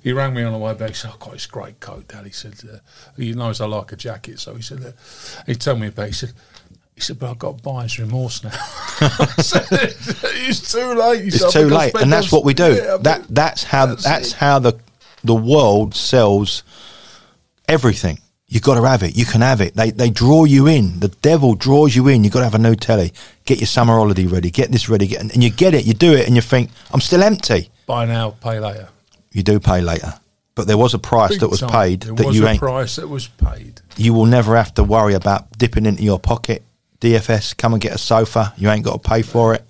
he 0.02 0.12
rang 0.12 0.32
me 0.32 0.42
on 0.42 0.52
the 0.52 0.58
way 0.58 0.72
back. 0.72 0.90
He 0.90 0.94
said, 0.94 1.10
"I've 1.12 1.18
got 1.18 1.32
this 1.32 1.46
great 1.46 1.80
coat, 1.80 2.08
Dad." 2.08 2.24
He 2.24 2.32
said, 2.32 2.54
uh, 2.64 2.78
"He 3.18 3.34
knows 3.34 3.60
I 3.60 3.66
like 3.66 3.92
a 3.92 3.96
jacket." 3.96 4.40
So 4.40 4.54
he 4.54 4.62
said, 4.62 4.82
uh, 4.82 4.92
"He 5.44 5.54
told 5.54 5.80
me 5.80 5.88
about." 5.88 6.06
He 6.06 6.12
said. 6.12 6.32
He 6.94 7.00
said, 7.00 7.18
"But 7.18 7.30
I've 7.30 7.38
got 7.38 7.62
buyer's 7.62 7.98
remorse 7.98 8.44
now." 8.44 8.50
said, 9.38 9.66
it's 9.70 10.72
too 10.72 10.94
late. 10.94 11.26
It's 11.26 11.52
too 11.52 11.68
late, 11.68 11.94
and 12.00 12.12
that's 12.12 12.30
what 12.30 12.44
we 12.44 12.54
do. 12.54 12.76
Yeah, 12.76 12.98
that 13.02 13.26
that's 13.28 13.64
how 13.64 13.86
that's, 13.86 14.04
that's 14.04 14.32
how 14.32 14.60
the 14.60 14.78
the 15.24 15.34
world 15.34 15.96
sells 15.96 16.62
everything. 17.68 18.20
You've 18.54 18.62
got 18.62 18.76
to 18.76 18.84
have 18.88 19.02
it. 19.02 19.16
You 19.16 19.26
can 19.26 19.42
have 19.42 19.60
it. 19.60 19.74
They 19.74 19.90
they 19.90 20.08
draw 20.08 20.44
you 20.44 20.66
in. 20.66 21.00
The 21.00 21.08
devil 21.08 21.54
draws 21.54 21.94
you 21.94 22.08
in. 22.08 22.24
You've 22.24 22.32
got 22.32 22.38
to 22.38 22.44
have 22.46 22.54
a 22.54 22.58
new 22.58 22.76
telly. 22.76 23.12
Get 23.44 23.58
your 23.58 23.66
summer 23.66 23.94
holiday 23.94 24.26
ready. 24.26 24.50
Get 24.50 24.70
this 24.70 24.88
ready. 24.88 25.06
Get, 25.08 25.20
and 25.20 25.42
you 25.42 25.50
get 25.50 25.74
it. 25.74 25.84
You 25.84 25.92
do 25.92 26.14
it, 26.14 26.26
and 26.26 26.36
you 26.36 26.40
think, 26.40 26.70
I'm 26.92 27.00
still 27.00 27.22
empty. 27.22 27.68
Buy 27.86 28.06
now, 28.06 28.30
pay 28.30 28.58
later 28.60 28.88
you 29.34 29.42
do 29.42 29.60
pay 29.60 29.82
later. 29.82 30.14
But 30.54 30.68
there 30.68 30.78
was 30.78 30.94
a 30.94 30.98
price 30.98 31.30
Big 31.30 31.40
that 31.40 31.48
was 31.48 31.60
time. 31.60 31.70
paid 31.70 32.00
there 32.02 32.14
that 32.14 32.26
was 32.26 32.38
you 32.38 32.46
a 32.46 32.50
ain't. 32.50 32.60
price 32.60 32.96
that 32.96 33.08
was 33.08 33.26
paid. 33.26 33.82
You 33.96 34.14
will 34.14 34.26
never 34.26 34.56
have 34.56 34.72
to 34.74 34.84
worry 34.84 35.14
about 35.14 35.58
dipping 35.58 35.84
into 35.84 36.04
your 36.04 36.20
pocket. 36.20 36.62
DFS, 37.00 37.56
come 37.56 37.74
and 37.74 37.82
get 37.82 37.92
a 37.92 37.98
sofa. 37.98 38.54
You 38.56 38.70
ain't 38.70 38.84
got 38.84 39.02
to 39.02 39.08
pay 39.08 39.22
for 39.22 39.52
it. 39.54 39.64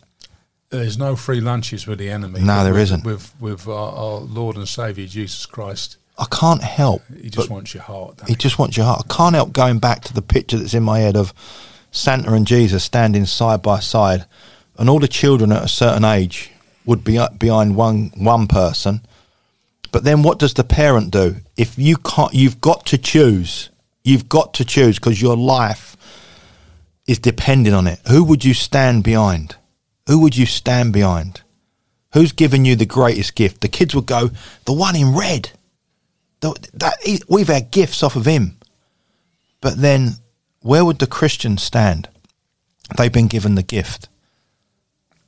There's 0.69 0.99
no 0.99 1.17
free 1.17 1.41
lunches 1.41 1.87
with 1.87 1.99
the 1.99 2.11
enemy. 2.11 2.41
No, 2.41 2.65
there 2.65 2.75
with, 2.75 2.91
not 2.91 3.05
With 3.05 3.35
with 3.41 3.67
our, 3.67 3.93
our, 3.93 4.19
Lord 4.21 4.57
and 4.57 4.69
Saviour 4.69 5.09
Jesus 5.09 5.47
Christ. 5.47 5.97
I 6.17 6.27
can't 6.31 6.63
help. 6.63 7.03
He 7.21 7.31
just 7.31 7.51
wants 7.51 7.75
your 7.75 7.83
heart. 7.83 8.21
He, 8.27 8.33
he 8.33 8.37
just 8.37 8.59
wants 8.59 8.77
your 8.77 8.87
heart. 8.87 9.07
I 9.09 9.15
can't 9.15 9.35
help 9.35 9.53
going 9.53 9.79
back 9.79 10.03
to 10.05 10.15
the 10.15 10.23
picture 10.23 10.59
that's 10.59 10.75
in 10.75 10.83
my 10.83 11.01
head 11.01 11.17
of 11.17 11.35
Santa 11.91 12.33
and 12.33 12.47
Jesus 12.47 12.85
standing 12.85 13.27
side 13.27 13.63
by 13.63 13.81
side, 13.81 14.27
and 14.79 14.89
all 14.89 15.01
the 15.01 15.09
children 15.09 15.53
at 15.53 15.65
a 15.65 15.69
certain 15.69 16.05
age 16.05 16.51
would 16.85 17.03
be 17.03 17.19
behind 17.39 17.77
one 17.77 18.13
one 18.17 18.47
person 18.47 19.01
but 19.95 20.03
then 20.03 20.25
what 20.25 20.41
does 20.41 20.55
the 20.55 20.65
parent 20.65 21.13
do? 21.13 21.37
If 21.57 21.79
you 21.79 21.97
can't, 21.99 22.35
you've 22.35 22.61
got 22.61 22.85
to 22.87 22.99
choose. 22.99 23.71
You've 24.03 24.29
got 24.29 24.53
to 24.55 24.65
choose 24.65 24.99
because 24.99 25.23
your 25.23 25.37
life 25.37 25.97
is 27.07 27.21
depending 27.21 27.73
on 27.73 27.87
it. 27.87 28.01
Who 28.09 28.25
would 28.25 28.45
you 28.45 28.55
stand 28.55 29.05
behind? 29.05 29.55
Who 30.09 30.19
would 30.19 30.37
you 30.37 30.47
stand 30.47 30.93
behind? 30.93 31.43
Who's 32.13 32.33
given 32.33 32.65
you 32.65 32.75
the 32.75 32.87
greatest 32.87 33.37
gift? 33.37 33.61
The 33.61 33.69
kids 33.69 33.95
would 33.95 34.07
go, 34.07 34.31
the 34.65 34.73
one 34.73 34.97
in 34.97 35.15
red. 35.15 35.53
That, 36.75 37.25
we've 37.29 37.49
had 37.49 37.71
gifts 37.71 38.03
off 38.03 38.17
of 38.17 38.27
him. 38.27 38.59
But 39.61 39.79
then, 39.79 40.17
where 40.61 40.85
would 40.85 40.99
the 40.99 41.07
Christians 41.07 41.63
stand? 41.63 42.09
They've 42.97 43.13
been 43.13 43.29
given 43.29 43.55
the 43.55 43.63
gift 43.63 44.09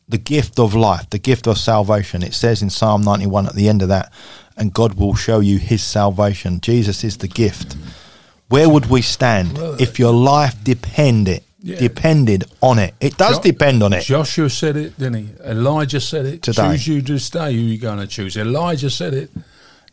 the 0.08 0.18
gift 0.18 0.58
of 0.58 0.74
life, 0.74 1.08
the 1.10 1.18
gift 1.18 1.46
of 1.46 1.58
salvation. 1.58 2.22
It 2.22 2.34
says 2.34 2.62
in 2.62 2.70
Psalm 2.70 3.02
91 3.02 3.46
at 3.46 3.54
the 3.54 3.68
end 3.68 3.82
of 3.82 3.88
that, 3.88 4.12
and 4.56 4.72
God 4.72 4.94
will 4.94 5.14
show 5.14 5.40
you 5.40 5.58
his 5.58 5.82
salvation. 5.82 6.60
Jesus 6.60 7.04
is 7.04 7.18
the 7.18 7.28
gift. 7.28 7.76
Where 8.48 8.68
would 8.68 8.86
we 8.86 9.02
stand 9.02 9.58
if 9.80 9.98
your 9.98 10.12
life 10.12 10.62
depended 10.62 11.42
yeah. 11.60 11.78
depended 11.78 12.44
on 12.62 12.78
it? 12.78 12.94
It 13.00 13.16
does 13.16 13.38
jo- 13.38 13.42
depend 13.42 13.82
on 13.82 13.92
it. 13.92 14.04
Joshua 14.04 14.48
said 14.48 14.76
it, 14.76 14.96
didn't 14.96 15.26
he? 15.26 15.28
Elijah 15.44 16.00
said 16.00 16.26
it. 16.26 16.42
Today. 16.42 16.62
Choose 16.70 16.86
you 16.86 17.02
to 17.02 17.18
stay. 17.18 17.52
Who 17.52 17.58
are 17.58 17.62
you 17.62 17.78
going 17.78 17.98
to 17.98 18.06
choose? 18.06 18.36
Elijah 18.36 18.90
said 18.90 19.14
it. 19.14 19.30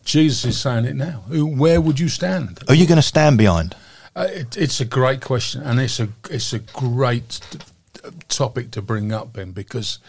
Jesus 0.04 0.46
is 0.46 0.60
saying 0.60 0.86
it 0.86 0.96
now. 0.96 1.24
Where 1.30 1.80
would 1.80 2.00
you 2.00 2.10
stand? 2.10 2.60
Are 2.68 2.76
you 2.76 2.86
going 2.86 2.98
to 2.98 3.02
stand 3.02 3.38
behind? 3.38 3.76
Uh, 4.16 4.28
it, 4.30 4.58
it's 4.58 4.80
a 4.80 4.86
great 4.86 5.22
question, 5.22 5.62
and 5.62 5.80
it's 5.80 6.00
a 6.00 6.08
it's 6.30 6.54
a 6.54 6.60
great 6.60 7.39
topic 8.28 8.72
to 8.72 8.82
bring 8.82 9.12
up, 9.12 9.34
Ben, 9.34 9.52
because 9.52 10.00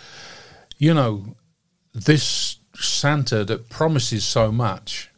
you 0.76 0.92
know 0.92 1.36
this 1.94 2.58
Santa 2.74 3.44
that 3.44 3.70
promises 3.70 4.24
so 4.24 4.52
much, 4.52 5.10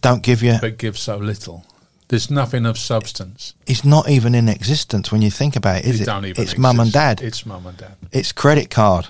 don't 0.00 0.22
give 0.22 0.42
you, 0.42 0.58
but 0.60 0.78
gives 0.78 1.00
so 1.00 1.16
little. 1.16 1.64
There's 2.08 2.30
nothing 2.30 2.66
of 2.66 2.78
substance. 2.78 3.54
It's 3.66 3.84
not 3.84 4.08
even 4.08 4.36
in 4.36 4.48
existence 4.48 5.10
when 5.10 5.22
you 5.22 5.30
think 5.30 5.56
about 5.56 5.78
it, 5.78 5.86
is 5.86 6.00
it? 6.00 6.08
it? 6.08 6.38
it's 6.38 6.56
mum 6.56 6.78
and 6.78 6.92
dad. 6.92 7.20
It's 7.20 7.44
mum 7.44 7.66
and 7.66 7.76
dad. 7.76 7.96
It's 8.12 8.30
credit 8.30 8.70
card. 8.70 9.08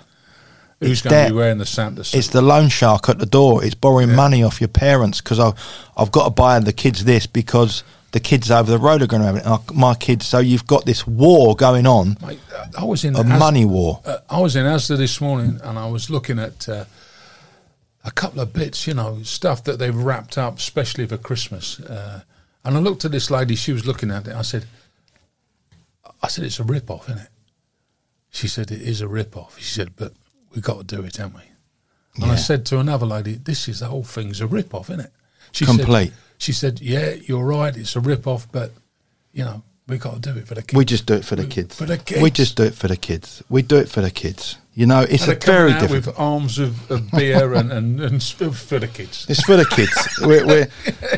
Who's 0.80 1.00
going 1.00 1.26
to 1.26 1.32
be 1.32 1.36
wearing 1.36 1.58
the 1.58 1.66
Santa 1.66 2.04
suit? 2.04 2.18
It's 2.18 2.28
the 2.28 2.42
loan 2.42 2.68
shark 2.68 3.08
at 3.08 3.18
the 3.18 3.26
door. 3.26 3.64
It's 3.64 3.74
borrowing 3.74 4.10
yeah. 4.10 4.16
money 4.16 4.42
off 4.42 4.60
your 4.60 4.68
parents 4.68 5.20
because 5.20 5.38
I've, 5.38 5.54
I've 5.96 6.12
got 6.12 6.24
to 6.24 6.30
buy 6.30 6.58
the 6.58 6.72
kids 6.72 7.04
this 7.04 7.26
because 7.26 7.82
the 8.12 8.20
kids 8.20 8.50
over 8.50 8.70
the 8.70 8.78
road 8.78 9.00
are 9.02 9.06
going 9.06 9.22
to 9.22 9.26
have 9.26 9.36
it. 9.36 9.74
My 9.74 9.94
kids. 9.94 10.26
So 10.26 10.38
you've 10.38 10.66
got 10.66 10.84
this 10.84 11.06
war 11.06 11.56
going 11.56 11.86
on. 11.86 12.18
Mate, 12.20 12.40
I 12.78 12.84
was 12.84 13.04
in 13.04 13.16
a 13.16 13.24
money 13.24 13.64
war. 13.64 14.00
Uh, 14.04 14.18
I 14.28 14.40
was 14.40 14.54
in 14.54 14.66
Asda 14.66 14.98
this 14.98 15.20
morning, 15.20 15.60
and 15.62 15.78
I 15.78 15.88
was 15.88 16.10
looking 16.10 16.38
at 16.38 16.68
uh, 16.68 16.84
a 18.04 18.10
couple 18.10 18.40
of 18.40 18.52
bits, 18.52 18.86
you 18.86 18.94
know, 18.94 19.22
stuff 19.22 19.64
that 19.64 19.78
they've 19.78 19.96
wrapped 19.96 20.36
up, 20.36 20.58
especially 20.58 21.06
for 21.06 21.16
Christmas. 21.16 21.80
Uh, 21.80 22.20
and 22.64 22.76
I 22.76 22.80
looked 22.80 23.04
at 23.04 23.12
this 23.12 23.30
lady. 23.30 23.54
She 23.54 23.72
was 23.72 23.86
looking 23.86 24.10
at 24.10 24.26
it. 24.26 24.34
I 24.34 24.42
said, 24.42 24.66
"I 26.22 26.28
said 26.28 26.44
it's 26.44 26.60
a 26.60 26.64
rip 26.64 26.90
off, 26.90 27.08
isn't 27.08 27.22
it?" 27.22 27.30
She 28.30 28.48
said, 28.48 28.70
"It 28.70 28.82
is 28.82 29.00
a 29.00 29.08
rip 29.08 29.36
off." 29.36 29.58
She 29.58 29.64
said, 29.64 29.94
"But 29.96 30.12
we've 30.56 30.64
got 30.64 30.78
to 30.78 30.96
do 30.96 31.04
it, 31.04 31.16
haven't 31.16 31.36
we?" 31.36 31.42
And 32.16 32.26
yeah. 32.26 32.32
I 32.32 32.36
said 32.36 32.66
to 32.66 32.80
another 32.80 33.06
lady, 33.06 33.34
"This 33.34 33.68
is 33.68 33.78
the 33.78 33.86
whole 33.86 34.02
thing's 34.02 34.40
a 34.40 34.48
rip 34.48 34.74
off, 34.74 34.90
isn't 34.90 35.04
it?" 35.04 35.12
She 35.52 35.64
Complete. 35.64 36.08
Said, 36.08 36.18
she 36.38 36.52
said, 36.52 36.80
"Yeah, 36.80 37.10
you're 37.10 37.44
right. 37.44 37.76
It's 37.76 37.94
a 37.94 38.00
rip 38.00 38.26
off, 38.26 38.50
but 38.50 38.72
you 39.32 39.44
know, 39.44 39.62
we've 39.86 40.00
got 40.00 40.14
to 40.14 40.32
do 40.32 40.38
it 40.38 40.48
for 40.48 40.54
the 40.54 40.62
kids. 40.62 40.74
We 40.74 40.84
just 40.84 41.06
do 41.06 41.14
it 41.14 41.24
for 41.24 41.36
the 41.36 41.46
kids. 41.46 41.76
For 41.76 41.86
the 41.86 41.98
kids. 41.98 42.22
We 42.22 42.30
just 42.30 42.56
do 42.56 42.64
it 42.64 42.74
for 42.74 42.88
the 42.88 42.96
kids. 42.96 43.42
We 43.48 43.62
do 43.62 43.76
it 43.76 43.88
for 43.88 44.00
the 44.00 44.10
kids. 44.10 44.58
You 44.74 44.84
know, 44.84 45.00
it's 45.00 45.26
a 45.26 45.34
very 45.34 45.72
different. 45.72 46.06
with 46.06 46.18
arms 46.18 46.58
of, 46.58 46.90
of 46.90 47.10
beer 47.10 47.54
and, 47.54 47.72
and, 47.72 47.98
and 47.98 48.22
for 48.54 48.78
the 48.78 48.88
kids. 48.88 49.24
It's 49.26 49.42
for 49.42 49.56
the 49.56 49.64
kids. 49.64 50.18
we're, 50.20 50.46
we're, 50.46 50.68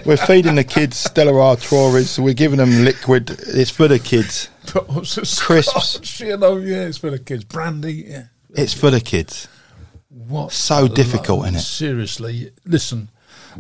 we're 0.05 0.17
feeding 0.17 0.55
the 0.55 0.63
kids 0.63 0.97
Stella 0.97 1.33
Artois. 1.33 2.19
We're 2.21 2.35
giving 2.35 2.59
them 2.59 2.85
liquid. 2.85 3.31
It's 3.31 3.71
for 3.71 3.89
the 3.89 3.99
kids. 3.99 4.49
Crisps. 4.67 6.21
You 6.21 6.37
know, 6.37 6.57
yeah, 6.59 6.83
it's 6.83 6.99
for 6.99 7.11
the 7.11 7.19
kids. 7.19 7.43
Brandy. 7.45 8.07
Yeah. 8.09 8.25
It's 8.55 8.75
for 8.75 8.91
the 8.91 9.01
kids. 9.01 9.49
What 10.09 10.53
so 10.53 10.89
difficult, 10.89 11.45
isn't 11.45 11.57
it? 11.57 11.61
Seriously, 11.61 12.51
listen. 12.65 13.11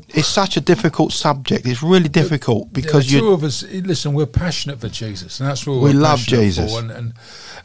It's 0.09 0.29
such 0.29 0.57
a 0.57 0.61
difficult 0.61 1.13
subject. 1.13 1.67
It's 1.67 1.83
really 1.83 2.09
difficult 2.09 2.73
because 2.73 3.13
you. 3.13 3.21
Two 3.21 3.33
of 3.33 3.45
us, 3.45 3.63
listen, 3.63 4.15
we're 4.15 4.27
passionate 4.27 4.81
for 4.81 4.89
Jesus, 4.89 5.41
and 5.41 5.49
that's 5.49 5.67
what 5.67 5.81
we 5.81 5.93
love 5.93 6.21
Jesus, 6.21 6.73
for, 6.73 6.81
and, 6.81 6.91
and 6.91 7.15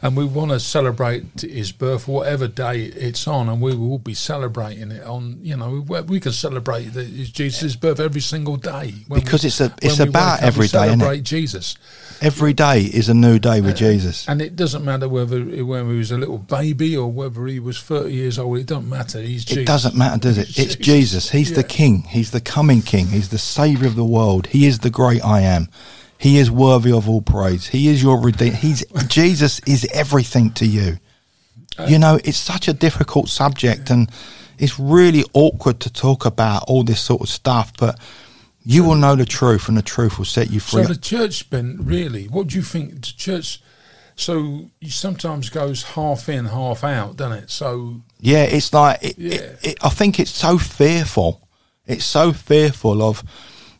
and 0.04 0.18
we 0.18 0.24
want 0.26 0.50
to 0.50 0.60
celebrate 0.60 1.40
his 1.40 1.72
birth, 1.72 2.06
whatever 2.06 2.46
day 2.46 2.82
it's 2.84 3.26
on, 3.26 3.48
and 3.48 3.62
we 3.62 3.74
will 3.74 3.98
be 3.98 4.12
celebrating 4.12 4.92
it 4.92 5.02
on. 5.02 5.38
You 5.40 5.56
know, 5.56 5.80
we, 5.80 6.20
can 6.20 6.32
celebrate 6.32 6.88
the, 6.88 7.04
Jesus' 7.04 7.74
birth 7.74 8.00
every 8.00 8.20
single 8.20 8.56
day 8.56 8.92
because 9.08 9.44
we, 9.44 9.46
it's 9.46 9.62
a 9.62 9.74
it's 9.80 10.00
about 10.00 10.42
every 10.42 10.66
day. 10.66 10.88
Celebrate 10.88 11.22
Jesus. 11.22 11.76
Every 12.20 12.52
day 12.52 12.82
is 12.82 13.08
a 13.08 13.14
new 13.14 13.38
day 13.38 13.62
with 13.62 13.72
uh, 13.72 13.76
Jesus, 13.76 14.28
and 14.28 14.42
it 14.42 14.56
doesn't 14.56 14.84
matter 14.84 15.08
whether 15.08 15.40
when 15.42 15.90
he 15.90 15.96
was 15.96 16.10
a 16.10 16.18
little 16.18 16.38
baby 16.38 16.94
or 16.94 17.10
whether 17.10 17.46
he 17.46 17.58
was 17.58 17.80
thirty 17.80 18.12
years 18.12 18.38
old. 18.38 18.58
It 18.58 18.66
doesn't 18.66 18.88
matter. 18.88 19.22
He's 19.22 19.44
Jesus. 19.46 19.62
It 19.62 19.66
doesn't 19.66 19.96
matter, 19.96 20.18
does 20.18 20.36
it? 20.36 20.58
It's 20.58 20.76
Jesus. 20.76 21.30
He's 21.30 21.50
yeah. 21.50 21.56
the 21.56 21.64
King. 21.64 22.02
He's 22.02 22.23
the 22.30 22.40
coming 22.40 22.82
King. 22.82 23.08
He's 23.08 23.30
the 23.30 23.38
Savior 23.38 23.86
of 23.86 23.96
the 23.96 24.04
world. 24.04 24.48
He 24.48 24.66
is 24.66 24.80
the 24.80 24.90
great 24.90 25.24
I 25.24 25.40
am. 25.40 25.68
He 26.18 26.38
is 26.38 26.50
worthy 26.50 26.92
of 26.92 27.08
all 27.08 27.22
praise. 27.22 27.68
He 27.68 27.88
is 27.88 28.02
your 28.02 28.20
redeemer. 28.20 28.56
He's 28.56 28.84
Jesus 29.08 29.60
is 29.66 29.86
everything 29.92 30.52
to 30.52 30.66
you. 30.66 30.98
You 31.88 31.98
know, 31.98 32.20
it's 32.24 32.38
such 32.38 32.68
a 32.68 32.72
difficult 32.72 33.28
subject, 33.28 33.90
and 33.90 34.08
it's 34.58 34.78
really 34.78 35.24
awkward 35.32 35.80
to 35.80 35.92
talk 35.92 36.24
about 36.24 36.64
all 36.68 36.84
this 36.84 37.00
sort 37.00 37.20
of 37.20 37.28
stuff. 37.28 37.72
But 37.76 37.98
you 38.64 38.84
will 38.84 38.94
know 38.94 39.16
the 39.16 39.26
truth, 39.26 39.68
and 39.68 39.76
the 39.76 39.82
truth 39.82 40.16
will 40.16 40.24
set 40.24 40.50
you 40.50 40.60
free. 40.60 40.84
So 40.84 40.92
the 40.92 40.98
church, 40.98 41.50
Ben, 41.50 41.78
really, 41.80 42.26
what 42.26 42.46
do 42.46 42.56
you 42.56 42.62
think? 42.62 42.94
The 42.94 43.12
church, 43.16 43.60
so 44.14 44.70
you 44.80 44.90
sometimes 44.90 45.50
goes 45.50 45.82
half 45.82 46.28
in, 46.28 46.46
half 46.46 46.84
out, 46.84 47.16
doesn't 47.16 47.38
it? 47.38 47.50
So 47.50 48.02
yeah, 48.20 48.44
it's 48.44 48.72
like 48.72 49.02
it, 49.02 49.18
yeah. 49.18 49.34
It, 49.34 49.58
it, 49.62 49.78
I 49.82 49.88
think 49.88 50.20
it's 50.20 50.30
so 50.30 50.58
fearful. 50.58 51.43
It's 51.86 52.04
so 52.04 52.32
fearful 52.32 53.02
of 53.02 53.22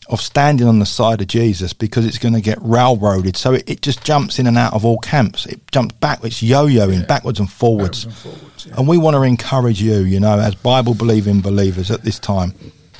of 0.08 0.20
standing 0.20 0.66
on 0.66 0.80
the 0.80 0.86
side 0.86 1.22
of 1.22 1.28
Jesus 1.28 1.72
because 1.72 2.04
it's 2.04 2.18
going 2.18 2.34
to 2.34 2.40
get 2.40 2.58
railroaded. 2.60 3.36
So 3.36 3.54
it, 3.54 3.68
it, 3.68 3.80
just 3.80 4.04
jumps 4.04 4.38
in 4.38 4.46
and 4.46 4.58
out 4.58 4.74
of 4.74 4.84
all 4.84 4.98
camps. 4.98 5.46
It 5.46 5.60
jumps 5.70 5.94
back, 5.94 6.22
it's 6.22 6.42
yo 6.42 6.66
yoing 6.66 7.00
yeah. 7.00 7.06
backwards 7.06 7.40
and 7.40 7.50
forwards. 7.50 8.04
Backwards 8.04 8.24
and, 8.24 8.34
forwards 8.34 8.66
yeah. 8.66 8.74
and 8.76 8.88
we 8.88 8.98
want 8.98 9.14
to 9.14 9.22
encourage 9.22 9.80
you, 9.80 10.00
you 10.00 10.20
know, 10.20 10.38
as 10.38 10.54
Bible 10.54 10.94
believing 10.94 11.40
believers 11.40 11.90
at 11.90 12.02
this 12.02 12.18
time, 12.18 12.54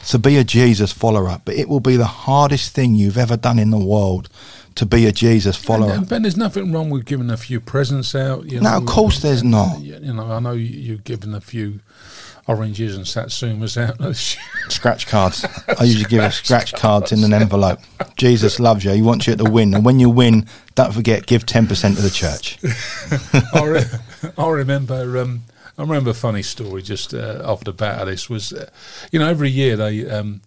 to 0.06 0.18
be 0.18 0.36
a 0.36 0.44
Jesus 0.44 0.92
follower. 0.92 1.40
But 1.44 1.56
it 1.56 1.68
will 1.68 1.80
be 1.80 1.96
the 1.96 2.06
hardest 2.06 2.74
thing 2.74 2.94
you've 2.94 3.18
ever 3.18 3.36
done 3.36 3.58
in 3.58 3.70
the 3.70 3.78
world 3.78 4.28
to 4.76 4.86
be 4.86 5.06
a 5.06 5.12
Jesus 5.12 5.56
follower. 5.56 5.90
And, 5.90 6.00
and 6.00 6.08
Ben, 6.08 6.22
there's 6.22 6.36
nothing 6.36 6.72
wrong 6.72 6.90
with 6.90 7.04
giving 7.04 7.30
a 7.30 7.36
few 7.36 7.60
presents 7.60 8.14
out. 8.14 8.46
You 8.46 8.60
know, 8.60 8.70
no, 8.70 8.76
of 8.78 8.86
course 8.86 9.20
there's 9.20 9.44
not. 9.44 9.80
You 9.80 10.12
know, 10.12 10.32
I 10.32 10.40
know 10.40 10.52
you've 10.52 11.04
given 11.04 11.34
a 11.34 11.40
few 11.40 11.80
oranges 12.46 12.96
and 12.96 13.04
satsumas 13.04 13.80
out. 13.80 14.00
Of 14.00 14.16
sh 14.16 14.36
scratch 14.68 15.06
cards. 15.06 15.44
I 15.78 15.84
usually 15.84 16.04
give 16.04 16.22
a 16.22 16.30
scratch 16.30 16.74
cards 16.74 17.12
in 17.12 17.22
an 17.24 17.32
envelope. 17.32 17.80
Jesus 18.16 18.60
loves 18.60 18.84
you. 18.84 18.92
He 18.92 19.02
wants 19.02 19.26
you 19.26 19.36
to 19.36 19.44
win. 19.44 19.74
And 19.74 19.84
when 19.84 20.00
you 20.00 20.10
win, 20.10 20.46
don't 20.74 20.92
forget, 20.92 21.26
give 21.26 21.46
10% 21.46 21.96
to 21.96 22.02
the 22.02 22.10
church. 22.10 22.58
I, 23.54 23.64
re- 23.64 24.30
I 24.36 24.48
remember. 24.48 25.18
Um, 25.18 25.42
I 25.76 25.82
remember 25.82 26.10
a 26.10 26.14
funny 26.14 26.42
story 26.42 26.82
just 26.82 27.14
uh, 27.14 27.42
off 27.44 27.64
the 27.64 27.72
bat 27.72 28.00
of 28.00 28.06
this 28.06 28.30
was, 28.30 28.52
uh, 28.52 28.70
you 29.10 29.18
know, 29.18 29.28
every 29.28 29.50
year 29.50 29.76
they 29.76 30.08
um, 30.08 30.40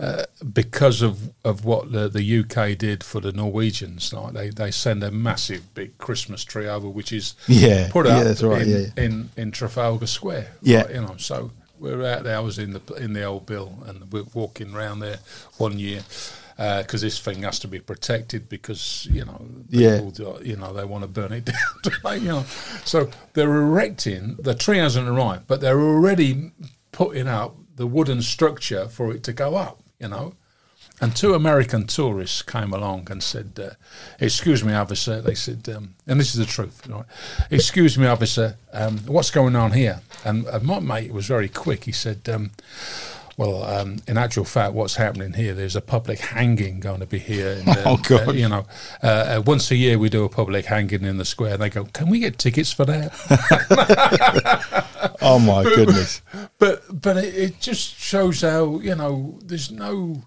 uh, 0.00 0.24
because 0.54 1.02
of, 1.02 1.30
of 1.44 1.66
what 1.66 1.92
the, 1.92 2.08
the 2.08 2.40
UK 2.40 2.78
did 2.78 3.04
for 3.04 3.20
the 3.20 3.32
Norwegians, 3.32 4.14
like 4.14 4.32
they, 4.32 4.48
they 4.48 4.70
send 4.70 5.04
a 5.04 5.10
massive 5.10 5.74
big 5.74 5.98
Christmas 5.98 6.42
tree 6.42 6.66
over, 6.66 6.88
which 6.88 7.12
is 7.12 7.34
yeah 7.46 7.88
put 7.90 8.06
up 8.06 8.24
yeah, 8.24 8.46
right, 8.46 8.62
in, 8.62 8.68
yeah. 8.68 9.04
in, 9.04 9.30
in 9.36 9.50
Trafalgar 9.50 10.06
Square. 10.06 10.52
Yeah, 10.62 10.82
right, 10.82 10.94
you 10.94 11.00
know. 11.02 11.16
So 11.18 11.50
we're 11.78 12.02
out 12.06 12.24
there. 12.24 12.36
I 12.36 12.40
was 12.40 12.58
in 12.58 12.72
the 12.72 12.94
in 12.94 13.12
the 13.12 13.24
old 13.24 13.44
bill, 13.44 13.78
and 13.86 14.10
we're 14.10 14.24
walking 14.32 14.74
around 14.74 15.00
there 15.00 15.18
one 15.58 15.78
year 15.78 16.02
because 16.56 17.02
uh, 17.02 17.06
this 17.06 17.18
thing 17.18 17.42
has 17.42 17.58
to 17.58 17.68
be 17.68 17.80
protected 17.80 18.48
because 18.48 19.06
you 19.10 19.24
know 19.24 19.46
yeah 19.70 19.98
do, 20.12 20.38
you 20.42 20.56
know 20.56 20.74
they 20.74 20.84
want 20.84 21.02
to 21.02 21.08
burn 21.08 21.32
it 21.32 21.44
down 22.04 22.20
you 22.20 22.28
know 22.28 22.44
so 22.84 23.08
they're 23.32 23.62
erecting 23.62 24.36
the 24.38 24.54
tree 24.54 24.76
hasn't 24.76 25.08
arrived 25.08 25.46
but 25.46 25.62
they're 25.62 25.80
already 25.80 26.52
putting 26.92 27.26
up 27.26 27.56
the 27.76 27.86
wooden 27.86 28.20
structure 28.20 28.86
for 28.88 29.10
it 29.10 29.22
to 29.22 29.32
go 29.32 29.56
up 29.56 29.82
you 30.00 30.08
know. 30.08 30.34
And 31.02 31.16
two 31.16 31.32
American 31.32 31.86
tourists 31.86 32.42
came 32.42 32.74
along 32.74 33.08
and 33.10 33.22
said, 33.22 33.58
uh, 33.58 33.70
"Excuse 34.18 34.62
me, 34.62 34.74
officer." 34.74 35.22
They 35.22 35.34
said, 35.34 35.66
um, 35.74 35.94
and 36.06 36.20
this 36.20 36.34
is 36.34 36.40
the 36.40 36.44
truth. 36.44 36.86
Right? 36.86 37.06
Excuse 37.50 37.96
me, 37.96 38.06
officer. 38.06 38.56
Um, 38.72 38.98
what's 39.06 39.30
going 39.30 39.56
on 39.56 39.72
here? 39.72 40.00
And 40.24 40.46
uh, 40.46 40.60
my 40.60 40.78
mate 40.78 41.12
was 41.12 41.26
very 41.26 41.48
quick. 41.48 41.84
He 41.84 41.92
said, 41.92 42.28
um, 42.28 42.50
"Well, 43.40 43.64
um, 43.64 43.96
in 44.06 44.18
actual 44.18 44.44
fact, 44.44 44.74
what's 44.74 44.96
happening 44.96 45.32
here? 45.32 45.54
There's 45.54 45.74
a 45.74 45.80
public 45.80 46.18
hanging 46.18 46.78
going 46.78 47.00
to 47.00 47.06
be 47.06 47.18
here. 47.18 47.52
In 47.52 47.64
the, 47.64 47.82
oh 47.86 47.96
God! 47.96 48.28
Uh, 48.28 48.32
you 48.32 48.46
know, 48.46 48.66
uh, 49.02 49.06
uh, 49.06 49.42
once 49.46 49.70
a 49.70 49.76
year 49.76 49.98
we 49.98 50.10
do 50.10 50.24
a 50.24 50.28
public 50.28 50.66
hanging 50.66 51.04
in 51.04 51.16
the 51.16 51.24
square. 51.24 51.54
And 51.54 51.62
they 51.62 51.70
go, 51.70 51.84
"Can 51.86 52.10
we 52.10 52.18
get 52.18 52.36
tickets 52.36 52.70
for 52.70 52.84
that?" 52.84 53.14
oh 55.22 55.38
my 55.38 55.62
goodness! 55.62 56.20
but 56.58 56.82
but 56.92 57.16
it, 57.16 57.34
it, 57.34 57.60
just 57.60 57.98
shows 57.98 58.42
how 58.42 58.78
you 58.80 58.94
know 58.94 59.38
there's 59.42 59.70
no 59.70 60.22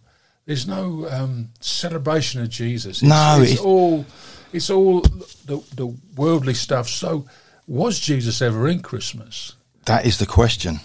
there's 0.47 0.67
no 0.67 1.07
um, 1.11 1.49
celebration 1.59 2.41
of 2.41 2.49
Jesus. 2.49 3.03
It's, 3.03 3.03
no, 3.03 3.37
it's, 3.43 3.51
it's, 3.51 3.61
all 3.61 4.07
it's 4.51 4.71
all 4.71 5.01
the, 5.01 5.63
the 5.75 5.95
worldly 6.15 6.55
stuff. 6.55 6.89
So 6.89 7.27
was 7.67 7.99
Jesus 7.99 8.41
ever 8.41 8.67
in 8.67 8.79
Christmas? 8.79 9.53
That 9.85 10.07
is 10.07 10.17
the 10.17 10.25
question. 10.25 10.79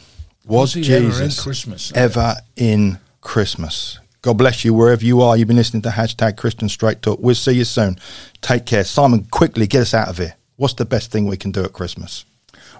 Was, 0.48 0.74
was 0.74 0.86
Jesus 0.86 1.20
ever 1.20 1.24
in 1.24 1.30
Christmas? 1.30 1.92
Ever 1.94 2.34
in 2.56 2.98
Christmas? 3.20 3.98
God 4.22 4.38
bless 4.38 4.64
you 4.64 4.74
wherever 4.74 5.04
you 5.04 5.20
are. 5.20 5.36
You've 5.36 5.46
been 5.46 5.56
listening 5.56 5.82
to 5.82 5.90
hashtag 5.90 6.36
Christian 6.36 6.68
Straight 6.68 7.02
Talk. 7.02 7.20
We'll 7.20 7.34
see 7.34 7.52
you 7.52 7.64
soon. 7.64 7.98
Take 8.40 8.66
care. 8.66 8.82
Simon, 8.84 9.24
quickly 9.24 9.66
get 9.66 9.82
us 9.82 9.94
out 9.94 10.08
of 10.08 10.18
here. 10.18 10.34
What's 10.56 10.74
the 10.74 10.84
best 10.84 11.12
thing 11.12 11.26
we 11.26 11.36
can 11.36 11.52
do 11.52 11.62
at 11.64 11.72
Christmas? 11.72 12.24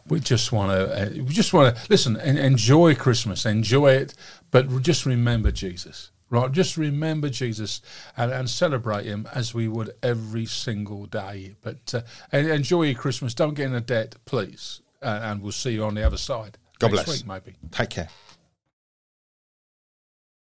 we 0.08 0.20
just 0.20 0.52
want 0.52 0.72
to 0.72 1.02
uh, 1.02 1.10
we 1.22 1.32
just 1.32 1.52
want 1.52 1.76
to 1.76 1.82
listen 1.90 2.16
and 2.16 2.38
enjoy 2.38 2.94
Christmas, 2.94 3.44
enjoy 3.46 3.92
it, 3.92 4.14
but 4.50 4.82
just 4.82 5.06
remember 5.06 5.50
Jesus. 5.50 6.10
Right, 6.30 6.52
just 6.52 6.76
remember 6.76 7.30
Jesus 7.30 7.80
and, 8.14 8.30
and 8.30 8.50
celebrate 8.50 9.06
Him 9.06 9.26
as 9.34 9.54
we 9.54 9.66
would 9.66 9.94
every 10.02 10.44
single 10.44 11.06
day. 11.06 11.54
But 11.62 11.94
uh, 11.94 12.36
enjoy 12.36 12.82
your 12.82 12.98
Christmas. 12.98 13.32
Don't 13.32 13.54
get 13.54 13.66
in 13.66 13.74
a 13.74 13.80
debt, 13.80 14.16
please. 14.26 14.82
Uh, 15.00 15.20
and 15.22 15.40
we'll 15.40 15.52
see 15.52 15.70
you 15.70 15.84
on 15.84 15.94
the 15.94 16.06
other 16.06 16.18
side. 16.18 16.58
God 16.78 16.90
bless. 16.90 17.08
Week, 17.08 17.26
maybe. 17.26 17.56
Take 17.70 17.90
care. 17.90 18.08